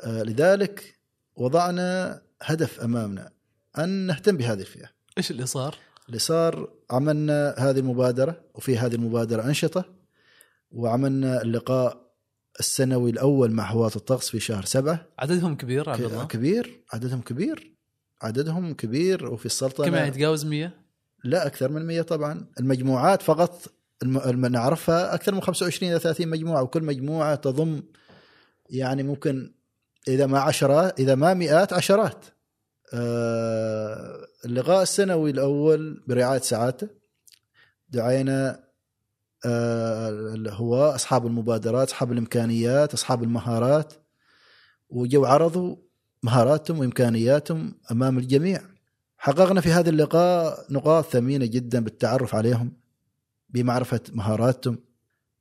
[0.00, 0.98] آه لذلك
[1.36, 3.30] وضعنا هدف أمامنا
[3.78, 5.76] أن نهتم بهذه الفئة إيش اللي صار؟
[6.08, 9.84] اللي صار عملنا هذه المبادرة وفي هذه المبادرة أنشطة
[10.70, 12.06] وعملنا اللقاء
[12.60, 17.76] السنوي الأول مع هواة الطقس في شهر سبعة عددهم كبير عبد الله كبير عددهم كبير
[18.22, 20.72] عددهم كبير وفي السلطنة كم يعني يتجاوز 100
[21.24, 23.72] لا أكثر من 100 طبعا المجموعات فقط.
[24.02, 24.46] الم...
[24.46, 27.82] نعرفها أكثر من 25 إلى 30 مجموعة وكل مجموعة تضم
[28.70, 29.54] يعني ممكن
[30.08, 32.24] إذا ما عشرات إذا ما مئات عشرات.
[32.94, 36.88] آه اللقاء السنوي الأول برعاية سعادته.
[37.88, 38.64] دعينا
[39.46, 43.92] آه هو أصحاب المبادرات أصحاب الإمكانيات أصحاب المهارات.
[44.90, 45.76] وجو عرضوا
[46.22, 48.60] مهاراتهم وإمكانياتهم أمام الجميع.
[49.18, 52.72] حققنا في هذا اللقاء نقاط ثمينة جدا بالتعرف عليهم
[53.48, 54.78] بمعرفة مهاراتهم.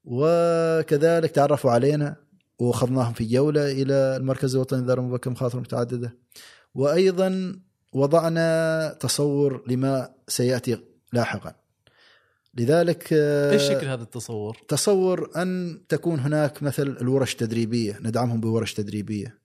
[0.04, 2.25] وكذلك تعرفوا علينا
[2.60, 6.18] وأخذناهم في جولة إلى المركز الوطني للاداره المبكره مخاطر متعددة.
[6.76, 7.60] وأيضا
[7.94, 10.78] وضعنا تصور لما سيأتي
[11.14, 11.56] لاحقا.
[12.58, 19.40] لذلك إيش شكل هذا التصور؟ تصور أن تكون هناك مثل الورش التدريبيه ندعمهم بورش تدريبية.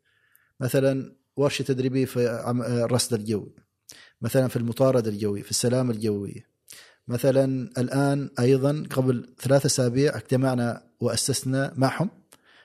[0.60, 2.20] مثلا ورشة تدريبية في
[2.84, 3.54] الرصد الجوي.
[4.22, 6.50] مثلا في المطارده الجويه في السلامه الجويه
[7.08, 12.10] مثلا الآن أيضا قبل ثلاثة أسابيع اجتمعنا وأسسنا معهم.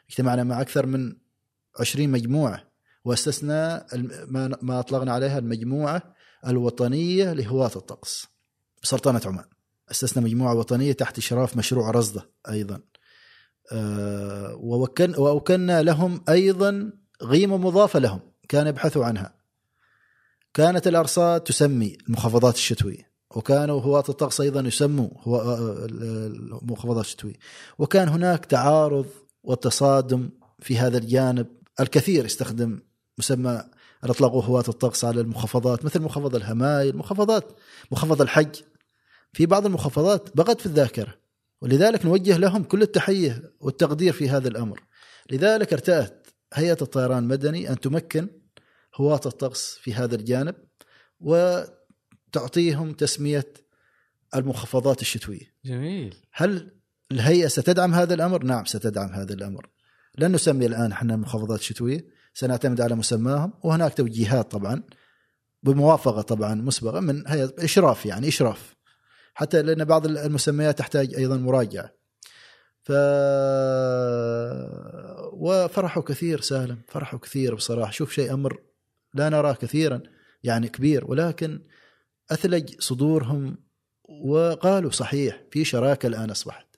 [0.10, 1.16] اجتمعنا مع أكثر من
[1.80, 2.64] 20 مجموعة
[3.06, 3.86] وأسسنا
[4.62, 6.16] ما أطلقنا عليها المجموعة
[6.48, 8.28] الوطنية لهواة الطقس
[8.84, 9.46] بسلطنه عمان.
[9.92, 12.80] أسسنا مجموعة وطنية تحت اشراف مشروع رصدة أيضا.
[13.72, 14.56] أه
[15.18, 19.36] ووكلنا لهم أيضا قيمه مضافة لهم كانوا يبحثوا عنها.
[20.54, 25.42] كانت الأرصاد تسمي المخفضات الشتوية وكانوا هواة الطقس أيضا يسموا هو
[26.62, 27.36] المخفضات الشتوية.
[27.78, 29.06] وكان هناك تعارض
[29.46, 30.30] وتصادم
[30.60, 31.48] في هذا الجانب
[31.80, 32.80] الكثير يستخدم
[33.18, 33.64] مسمى
[34.04, 37.52] اطلقوا هواة الطقس على المخفضات مثل مخفض الهمايل مخفضات
[37.92, 38.56] مخفض الحج
[39.34, 41.16] في بعض المخفضات بقت في الذاكرة
[41.62, 44.84] ولذلك نوجه لهم كل التحية والتقدير في هذا الأمر
[45.32, 48.28] لذلك ارتأت هيئة الطيران المدني أن تمكن
[48.96, 50.56] هواة الطقس في هذا الجانب
[51.20, 53.54] وتعطيهم تسمية
[54.36, 55.54] المخفضات الشتوية.
[55.66, 56.16] جميل.
[56.32, 56.72] هل
[57.12, 59.70] الهيئة ستدعم هذا الأمر؟ نعم ستدعم هذا الأمر.
[60.18, 64.84] لن نسمي الآن إحنا المخفضات الشتويه، سنعتمد على مسماهم وهناك توجيهات طبعا
[65.64, 68.76] بموافقة طبعا مسبقة من هيئة إشراف يعني إشراف.
[69.34, 71.92] حتى لأن بعض المسميات تحتاج أيضا مراجعة.
[72.84, 72.92] ف
[75.34, 78.60] وفرحوا كثير سالم فرحوا كثير بصراحة شوف شيء أمر
[79.14, 80.02] لا نراه كثيرا
[80.44, 81.62] يعني كبير ولكن
[82.32, 83.58] أثلج صدورهم
[84.04, 86.75] وقالوا صحيح في شراكة الآن أصبحت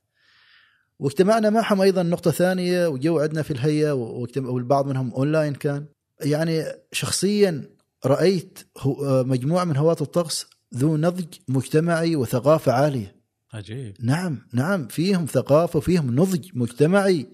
[1.00, 3.92] واجتمعنا معهم أيضا نقطة ثانية وجو عندنا في الهيئة
[4.38, 5.86] والبعض منهم أونلاين كان.
[6.22, 7.70] يعني شخصيا
[8.06, 8.60] رأيت
[9.06, 10.46] مجموعة من هواة الطقس
[10.76, 13.16] ذو نضج مجتمعي وثقافة عالية.
[13.54, 13.96] عجيب.
[14.02, 17.28] نعم نعم فيهم ثقافة وفيهم نضج مجتمعي.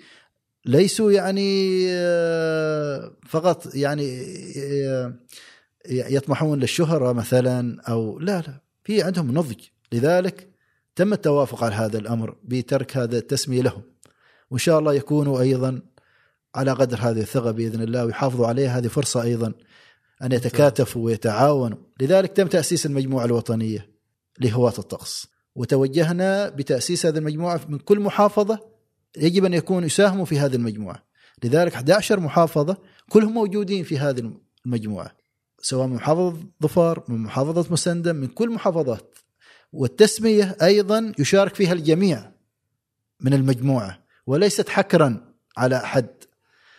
[0.66, 1.88] ليسوا يعني
[3.28, 4.26] فقط يعني
[5.90, 9.60] يطمحون للشهرة مثلا أو لا لا في عندهم نضج.
[9.92, 10.53] لذلك
[10.96, 13.82] تم التوافق على هذا الأمر بترك هذا التسمية لهم.
[14.52, 15.82] وإن شاء الله يكونوا أيضا
[16.56, 18.78] على قدر هذه الثقة بإذن الله ويحافظوا عليها.
[18.78, 19.54] هذه فرصة أيضا
[20.24, 21.78] أن يتكاتفوا ويتعاونوا.
[22.02, 23.90] لذلك تم تأسيس المجموعة الوطنية
[24.40, 25.28] لهواة الطقس.
[25.56, 28.60] وتوجهنا بتأسيس هذه المجموعة من كل محافظة
[29.18, 31.04] يجب أن يكون يساهموا في هذه المجموعة.
[31.44, 32.78] لذلك 11 محافظة
[33.10, 34.32] كلهم موجودين في هذه
[34.66, 35.12] المجموعة.
[35.62, 39.16] سواء من محافظة ظفار من محافظة مسندم من كل محافظات
[39.74, 42.32] والتسمية أيضا يشارك فيها الجميع
[43.20, 46.08] من المجموعة وليست حكرا على أحد.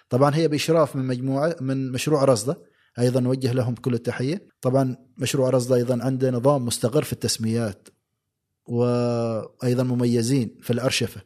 [0.09, 2.59] طبعا هي بإشراف من مجموعة من مشروع رصدة
[2.99, 4.49] أيضا نوجه لهم كل التحية.
[4.61, 7.89] طبعا مشروع رصدة أيضا عنده نظام مستقر في التسميات
[8.67, 11.21] وأيضا مميزين في الأرشفة.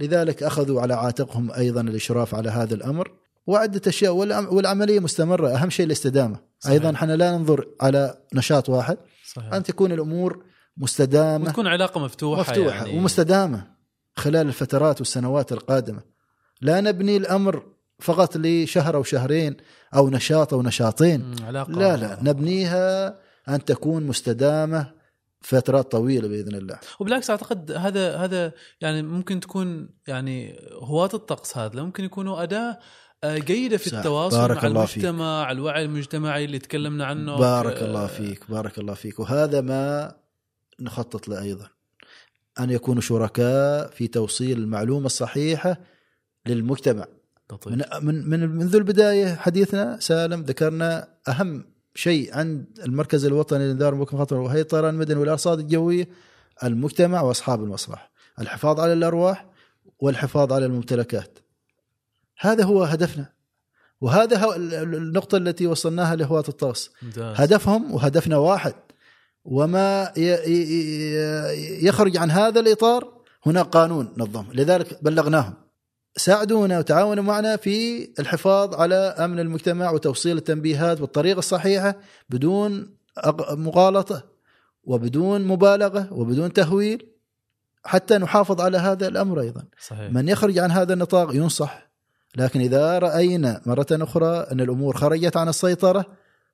[0.00, 3.12] لذلك أخذوا على عاتقهم أيضا الإشراف على هذا الأمر
[3.46, 4.12] وعدة أشياء
[4.54, 6.40] والعملية مستمرة أهم شيء الاستدامة.
[6.58, 6.72] صحيح.
[6.72, 8.98] أيضا إحنا لا ننظر على نشاط واحد.
[9.26, 9.54] صحيح.
[9.54, 10.44] أن تكون الأمور
[10.76, 11.44] مستدامة.
[11.44, 12.98] وتكون علاقة مفتوحة مفتوحة يعني.
[12.98, 13.66] ومستدامة
[14.16, 16.02] خلال الفترات والسنوات القادمة.
[16.60, 17.66] لا نبني الأمر
[18.00, 19.56] فقط لشهر أو شهرين
[19.96, 21.34] أو نشاط أو نشاطين.
[21.46, 21.72] علاقة.
[21.72, 23.18] لا لا نبنيها
[23.48, 25.00] أن تكون مستدامة
[25.40, 26.78] فترات طويلة بإذن الله.
[27.00, 31.82] وبالعكس أعتقد هذا هذا يعني ممكن تكون يعني هواة الطقس هذا.
[31.82, 32.78] ممكن يكونوا أداة
[33.24, 35.52] جيدة في التواصل بارك مع الله المجتمع فيك.
[35.52, 37.36] الوعي المجتمعي اللي تكلمنا عنه.
[37.36, 39.20] بارك الله فيك بارك الله فيك.
[39.20, 40.12] وهذا ما
[40.82, 41.68] نخطط له أيضا.
[42.60, 45.80] أن يكونوا شركاء في توصيل المعلومة الصحيحة
[46.46, 47.06] للمجتمع.
[47.52, 47.72] لطيف.
[47.72, 51.64] من من من منذ البداية حديثنا سالم ذكرنا أهم
[51.94, 56.08] شيء عند المركز الوطني للإنذار بمكان خطر وهيئة الطيران المدني والأرصاد الجوية
[56.64, 58.10] المجتمع وأصحاب المصلحة.
[58.40, 59.46] الحفاظ على الأرواح
[59.98, 61.38] والحفاظ على الممتلكات.
[62.38, 63.32] هذا هو هدفنا.
[64.00, 68.74] وهذا هو النقطة التي وصلناها لهواة الطقس هدفهم وهدفنا واحد
[69.44, 70.12] وما
[71.82, 74.44] يخرج عن هذا الإطار هناك قانون نظم.
[74.52, 75.54] لذلك بلغناهم.
[76.16, 81.94] ساعدونا وتعاونوا معنا في الحفاظ على أمن المجتمع وتوصيل التنبيهات بالطريقة الصحيحة
[82.30, 82.96] بدون
[83.50, 84.24] مغالطة
[84.84, 87.06] وبدون مبالغة وبدون تهويل
[87.84, 89.64] حتى نحافظ على هذا الأمر أيضا.
[89.86, 90.12] صحيح.
[90.12, 91.90] من يخرج عن هذا النطاق ينصح
[92.36, 96.04] لكن إذا رأينا مرة أخرى أن الأمور خرجت عن السيطرة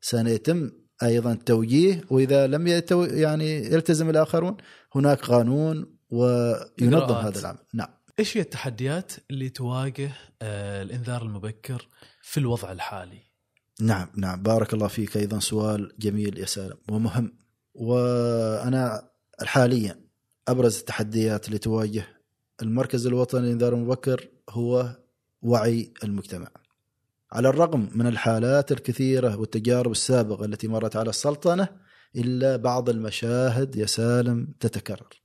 [0.00, 0.70] سيتم
[1.02, 4.56] أيضا التوجيه وإذا لم يتو يعني يلتزم الآخرون
[4.94, 7.14] هناك قانون وينظم.
[7.14, 7.58] هذا العمل.
[7.74, 7.88] نعم.
[8.18, 11.88] إيش هي التحديات اللي تواجه آه الإنذار المبكر
[12.22, 13.18] في الوضع الحالي؟
[13.80, 14.42] نعم نعم.
[14.42, 15.16] بارك الله فيك.
[15.16, 16.76] أيضا سؤال جميل يا سالم.
[16.88, 17.38] ومهم.
[17.74, 19.10] وأنا
[19.42, 20.00] حاليا
[20.48, 22.06] أبرز التحديات اللي تواجه
[22.62, 24.96] المركز الوطني للإنذار المبكر هو
[25.42, 26.48] وعي المجتمع.
[27.36, 31.68] على الرغم من الحالات الكثيرة والتجارب السابقة التي مرت على السلطنة
[32.16, 35.22] إلا بعض المشاهد يا سالم تتكرر.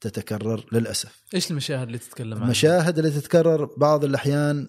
[0.00, 1.22] تتكرر للأسف.
[1.34, 4.68] إيش المشاهد اللي تتكلم عنها؟ المشاهد اللي تتكرر بعض الأحيان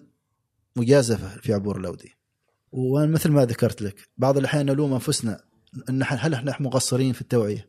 [0.76, 2.12] مجازفة في عبور اللودي
[2.72, 5.40] ومثل ما ذكرت لك بعض الأحيان نلوم أنفسنا
[5.88, 7.68] أن هل نحن مقصرين في التوعية؟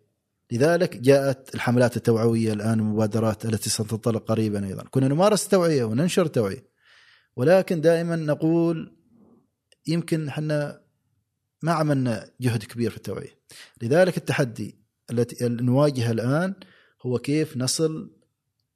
[0.51, 4.83] لذلك جاءت الحملات التوعوية الآن المبادرات التي ستنطلق قريبا أيضا.
[4.83, 6.67] كنا نمارس التوعية وننشر التوعية
[7.35, 8.96] ولكن دائما نقول
[9.87, 10.81] يمكن إحنا
[11.61, 13.39] ما عملنا جهد كبير في التوعية.
[13.81, 14.79] لذلك التحدي
[15.11, 16.53] التي نواجهه الآن
[17.05, 18.11] هو كيف نصل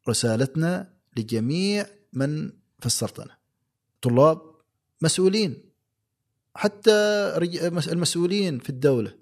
[0.10, 2.50] رسالتنا لجميع من
[2.80, 3.38] في السلطنة
[4.02, 4.42] طلاب
[5.02, 5.72] مسؤولين
[6.56, 6.92] حتى
[7.92, 9.16] المسؤولين في الدولة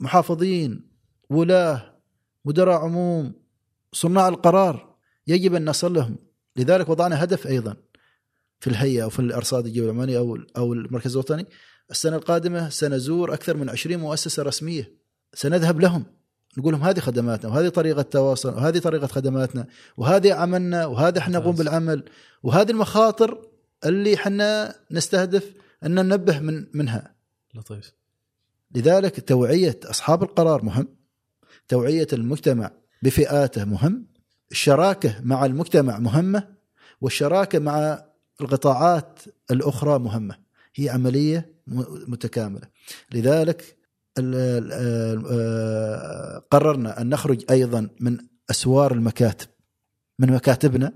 [0.00, 0.90] محافظين
[1.30, 2.00] ولاة
[2.44, 3.32] مدراء عموم
[3.92, 4.96] صناع القرار
[5.26, 6.16] يجب أن نصل لهم
[6.56, 7.76] لذلك وضعنا هدف أيضا.
[8.60, 11.46] في الهيئة أو في الأرصاد الجوية العماني أو أو المركز الوطني.
[11.90, 14.92] السنة القادمة سنزور أكثر من 20 مؤسسة رسمية.
[15.34, 16.04] سنذهب لهم.
[16.58, 21.56] نقول لهم هذه خدماتنا وهذه طريقة التواصل وهذه طريقة خدماتنا وهذه عملنا وهذا إحنا نقوم.
[21.56, 22.04] بالعمل.
[22.42, 23.48] وهذه المخاطر
[23.84, 25.54] اللي إحنا نستهدف
[25.84, 27.14] أن ننبه من منها.
[27.54, 27.92] لطيف.
[28.74, 30.88] لذلك توعية أصحاب القرار مهم.
[31.68, 32.70] توعية المجتمع
[33.02, 34.06] بفئاته مهم.
[34.50, 36.56] الشراكة مع المجتمع مهمة.
[37.00, 38.05] والشراكة مع
[38.40, 39.18] القطاعات
[39.50, 40.36] الأخرى مهمة.
[40.74, 41.82] هي عملية م-
[42.12, 42.68] متكاملة.
[43.12, 43.76] لذلك
[46.50, 48.18] قررنا أن نخرج أيضا من
[48.50, 49.46] أسوار المكاتب
[50.18, 50.92] من مكاتبنا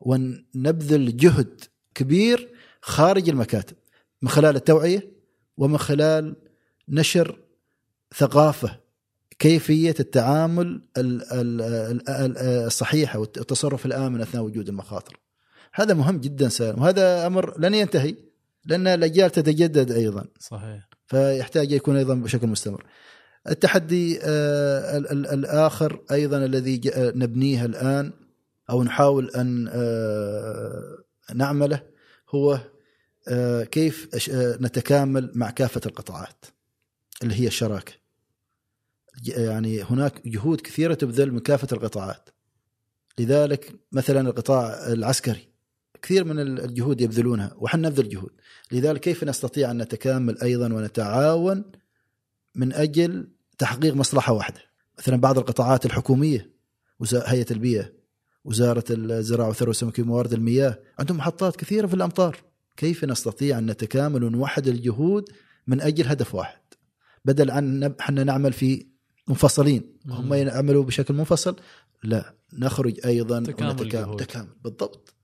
[0.00, 1.60] ونبذل جهد
[1.94, 2.48] كبير
[2.82, 3.76] خارج المكاتب
[4.22, 5.12] من خلال التوعية
[5.56, 6.36] ومن خلال
[6.88, 7.38] نشر
[8.16, 8.80] ثقافة
[9.38, 15.18] كيفية التعامل ال- ال- ال- ال- الصحيحة والتصرف الآمن أثناء وجود المخاطر.
[15.78, 18.14] هذا مهم جدا سالم وهذا أمر لن ينتهي
[18.64, 22.84] لأن الأجيال تتجدد أيضا صحيح فيحتاج يكون أيضا بشكل مستمر.
[23.48, 28.12] التحدي آه، ال- ال- الآخر أيضا الذي نبنيه الآن
[28.70, 30.98] أو نحاول أن آه،
[31.34, 31.82] نعمله
[32.30, 32.60] هو
[33.28, 34.08] آه، كيف
[34.60, 36.44] نتكامل مع كافة القطاعات
[37.22, 37.92] اللي هي الشراكة.
[39.26, 42.28] يعني هناك جهود كثيرة تبذل من كافة القطاعات.
[43.18, 45.47] لذلك مثلا القطاع العسكري
[46.02, 48.30] كثير من الجهود يبذلونها وحنا نبذل جهود.
[48.72, 51.64] لذلك كيف نستطيع أن نتكامل أيضا ونتعاون
[52.54, 53.28] من أجل
[53.58, 54.60] تحقيق مصلحة واحدة
[54.98, 56.50] مثلا بعض القطاعات الحكومية
[57.00, 57.92] وزا- هيئة البيئة
[58.44, 62.36] وزارة الزراعة والثروه السمكيه وموارد المياه عندهم محطات كثيرة في الأمطار
[62.76, 65.28] كيف نستطيع أن نتكامل ونوحد الجهود
[65.66, 66.60] من أجل هدف واحد
[67.24, 68.86] بدل عن نب- إحنا نعمل في
[69.28, 70.34] منفصلين هم.
[70.34, 71.56] يعملوا بشكل منفصل
[72.04, 74.16] لا نخرج أيضا تكامل ونتكامل.
[74.16, 75.14] تكامل بالضبط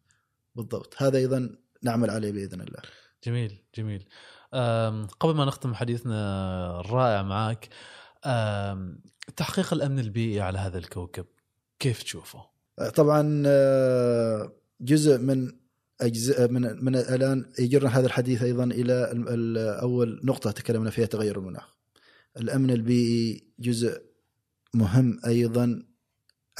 [0.54, 2.80] بالضبط هذا أيضا نعمل عليه بإذن الله
[3.24, 4.04] جميل جميل
[5.20, 7.68] قبل ما نختم حديثنا الرائع معك
[9.36, 11.26] تحقيق الأمن البيئي على هذا الكوكب
[11.78, 12.44] كيف تشوفه؟
[12.94, 15.52] طبعا آه، جزء من
[16.00, 21.06] اجزاء من من الآن يجرنا هذا الحديث أيضا إلى ال- ال- أول نقطة تكلمنا فيها
[21.06, 21.76] تغير المناخ.
[22.36, 24.02] الأمن البيئي جزء
[24.74, 25.82] مهم أيضا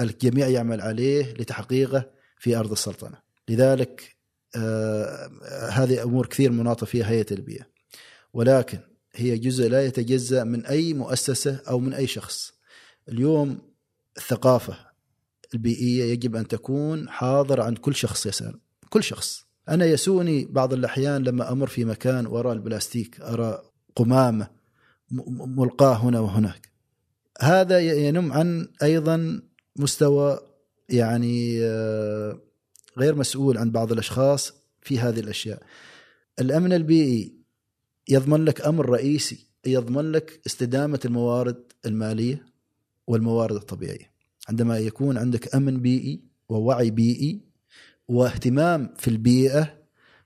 [0.01, 3.24] الجميع يعمل عليه لتحقيقه في أرض السلطنة.
[3.49, 4.17] لذلك
[4.57, 5.31] آه،
[5.71, 7.67] هذه أمور كثير مناطة فيها هيئة البيئه.
[8.33, 8.79] ولكن
[9.13, 12.53] هي جزء لا يتجزأ من أي مؤسسة أو من أي شخص.
[13.09, 13.59] اليوم
[14.17, 14.77] الثقافة
[15.55, 21.23] البيئية يجب أن تكون حاضر عند كل شخص يسأل كل شخص أنا يسوني بعض الأحيان
[21.23, 23.63] لما أمر في مكان وارى البلاستيك أرى
[23.97, 24.49] قمامة
[25.57, 26.69] ملقاة هنا وهناك
[27.41, 29.43] هذا ينم عن أيضا
[29.77, 30.41] مستوى
[30.89, 32.41] يعني آه،
[32.99, 35.63] غير مسؤول عند بعض الأشخاص في هذه الأشياء.
[36.41, 37.35] الأمن البيئي
[38.09, 42.47] يضمن لك أمر رئيسي يضمن لك استدامة الموارد المالية
[43.07, 44.11] والموارد الطبيعية.
[44.49, 47.41] عندما يكون عندك أمن بيئي ووعي بيئي
[48.09, 49.79] واهتمام في البيئة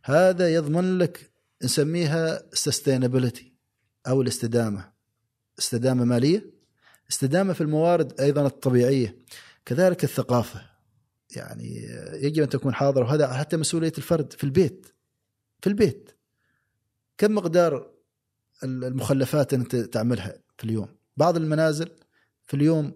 [0.04, 1.30] هذا يضمن لك
[1.64, 3.42] نسميها sustainability
[4.06, 4.92] أو الاستدامة.
[5.58, 6.50] استدامة مالية،
[7.10, 9.16] استدامة في الموارد أيضا الطبيعية.
[9.64, 10.77] كذلك الثقافة
[11.36, 14.86] يعني يجب أن تكون حاضر وهذا حتى مسؤولية الفرد في البيت
[15.60, 16.10] في البيت.
[17.18, 17.90] كم مقدار
[18.62, 21.90] المخلفات أنت تعملها في اليوم؟ بعض المنازل
[22.46, 22.92] في اليوم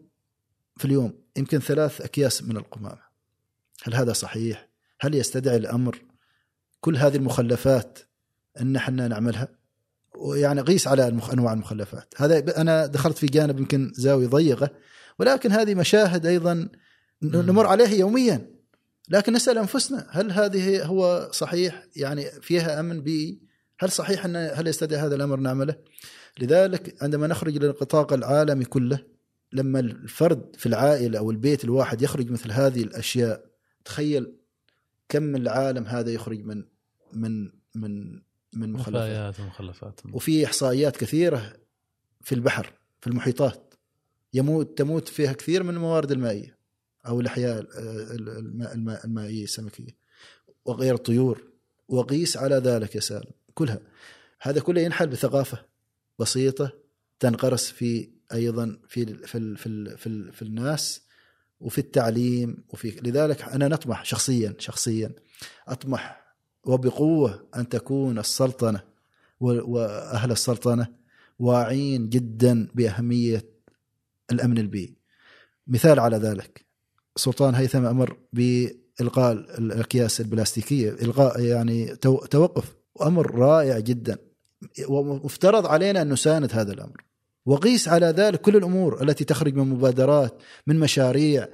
[0.76, 3.02] في اليوم يمكن ثلاث أكياس من القمامة.
[3.82, 4.68] هل هذا صحيح؟
[5.00, 6.02] هل يستدعي الأمر؟
[6.80, 7.98] كل هذه المخلفات
[8.60, 9.48] إن إحنا نعملها؟
[10.14, 12.14] ويعني قيس على أنواع المخلفات.
[12.16, 14.70] هذا أنا دخلت في جانب يمكن زاوية ضيقة
[15.18, 16.68] ولكن هذه مشاهد أيضا
[17.22, 18.52] نمر عليها يوميا.
[19.08, 23.40] لكن نسأل أنفسنا هل هذه هو صحيح؟ يعني فيها أمن بيئي
[23.78, 25.76] هل صحيح أن هل يستدعي هذا الأمر؟ نعمله؟
[26.40, 29.04] لذلك عندما نخرج للنطاق العالمي كله
[29.52, 33.44] لما الفرد في العائلة أو البيت الواحد يخرج مثل هذه الأشياء
[33.84, 34.32] تخيل
[35.08, 36.64] كم العالم هذا يخرج من
[37.12, 41.52] من من من مخلفات ومخلفات وفي إحصائيات كثيرة
[42.20, 43.74] في البحر في المحيطات
[44.34, 46.58] يموت تموت فيها كثير من الموارد المائية.
[47.06, 47.66] أو الأحياء
[49.04, 49.96] المائيه السمكية.
[50.64, 51.44] وغير الطيور.
[51.88, 53.30] وقيس على ذلك يا سالم.
[53.54, 53.80] كلها.
[54.40, 55.64] هذا كله ينحل بثقافة
[56.18, 56.72] بسيطة
[57.20, 61.02] تنقرس في أيضا في في في في, في الناس
[61.60, 65.12] وفي التعليم وفي لذلك أنا نطمح شخصيا شخصيا
[65.68, 66.34] أطمح
[66.64, 68.80] وبقوة أن تكون السلطنة
[69.40, 70.86] وأهل السلطنة
[71.38, 73.44] واعين جدا بأهمية
[74.32, 74.96] الأمن البيئي.
[75.66, 76.66] مثال على ذلك.
[77.16, 81.96] سلطان هيثم أمر بإلغاء الاكياس البلاستيكية إلغاء يعني
[82.30, 84.18] توقف وأمر رائع جدا.
[84.88, 87.04] ومفترض علينا أن نساند هذا الأمر.
[87.46, 91.48] وقيس على ذلك كل الأمور التي تخرج من مبادرات من مشاريع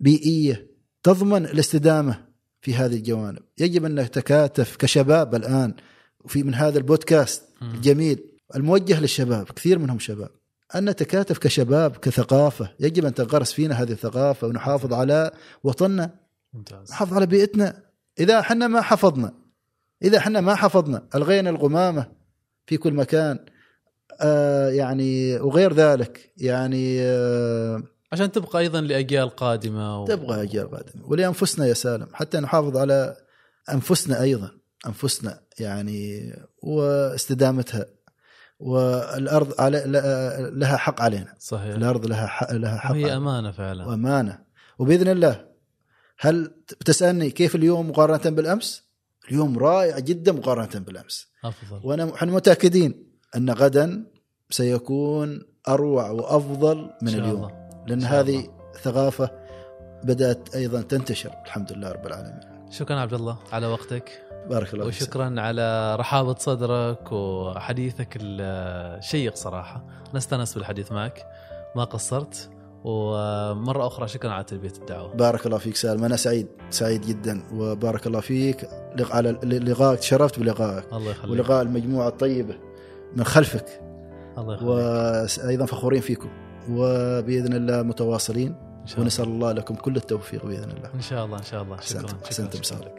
[0.00, 0.70] بيئية
[1.02, 2.24] تضمن الاستدامة
[2.60, 3.42] في هذه الجوانب.
[3.58, 5.74] يجب أن نتكاتف كشباب الآن
[6.26, 8.18] في من هذا البودكاست الجميل
[8.56, 10.30] الموجه للشباب كثير منهم شباب.
[10.74, 15.30] أن نتكاتف كشباب كثقافة يجب أن تنغرس فينا هذه الثقافة ونحافظ على
[15.64, 16.10] وطننا
[16.54, 16.90] ممتاز.
[16.90, 17.82] نحافظ على بيئتنا.
[18.20, 19.32] إذا إحنا ما حفظنا
[20.02, 22.06] إذا إحنا ما حفظنا ألغينا الغمامة
[22.66, 23.38] في كل مكان
[24.20, 30.06] آه يعني وغير ذلك يعني آه عشان تبقى أيضا لأجيال قادمة و...
[30.06, 31.06] تبقى أجيال قادمة.
[31.06, 33.16] ولأنفسنا يا سالم حتى نحافظ على
[33.72, 34.50] أنفسنا أيضا
[34.86, 37.86] أنفسنا يعني واستدامتها.
[38.62, 39.82] والأرض على
[40.54, 41.34] لها حق علينا.
[41.38, 41.74] صحيح.
[41.74, 43.86] الأرض لها حق لها حق هي أمانة فعلا.
[43.86, 44.38] وأمانة.
[44.78, 45.46] وبإذن الله
[46.18, 48.82] هل بتسألني كيف اليوم مقارنة بالأمس؟
[49.28, 51.28] اليوم رائع جدا مقارنة بالأمس.
[51.44, 51.80] أفضل.
[51.84, 53.06] وأنا إحنا متأكدين
[53.36, 54.06] أن غدا
[54.50, 57.44] سيكون أروع وأفضل من اليوم.
[57.44, 57.84] الله.
[57.86, 58.50] لأن هذه الله.
[58.82, 59.30] ثقافة
[60.04, 61.32] بدأت أيضا تنتشر.
[61.46, 62.70] الحمد لله رب العالمين.
[62.70, 64.31] شكرا عبد الله على وقتك.
[64.50, 65.38] بارك الله وشكرا فيك.
[65.38, 69.84] على رحابة صدرك وحديثك الشيق صراحة.
[70.14, 71.26] نستأنس بالحديث معك.
[71.76, 72.50] ما قصرت.
[72.84, 75.14] ومرة أخرى شكرا على تلبية الدعوة.
[75.14, 76.04] بارك الله فيك سالم.
[76.04, 77.42] أنا سعيد سعيد جدا.
[77.52, 78.68] وبارك الله فيك.
[79.10, 80.84] على لقائك تشرفت بلقائك.
[80.92, 81.32] الله يخليك.
[81.32, 82.54] ولقاء المجموعة الطيبة
[83.16, 83.66] من خلفك.
[84.38, 84.70] الله يخليك.
[85.44, 86.28] وأيضا فخورين فيكم.
[86.70, 88.54] وبإذن الله متواصلين.
[88.98, 90.90] ونسأل الله لكم كل التوفيق بإذن الله.
[90.94, 91.80] إن شاء الله إن شاء الله.
[91.80, 92.90] شكرا أحسنتم شكرا.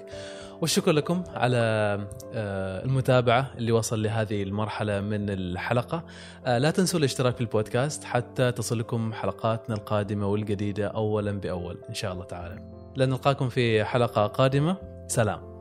[0.61, 1.57] والشكر لكم على
[2.33, 6.03] آه، المتابعة اللي وصل لهذه المرحلة من الحلقة.
[6.45, 11.77] آه، لا تنسوا الاشتراك في البودكاست حتى تصلكم حلقاتنا القادمة والجديدة أولا بأول.
[11.89, 12.59] إن شاء الله تعالى.
[12.97, 14.77] لنلقاكم في حلقة قادمة.
[15.07, 15.52] سلام.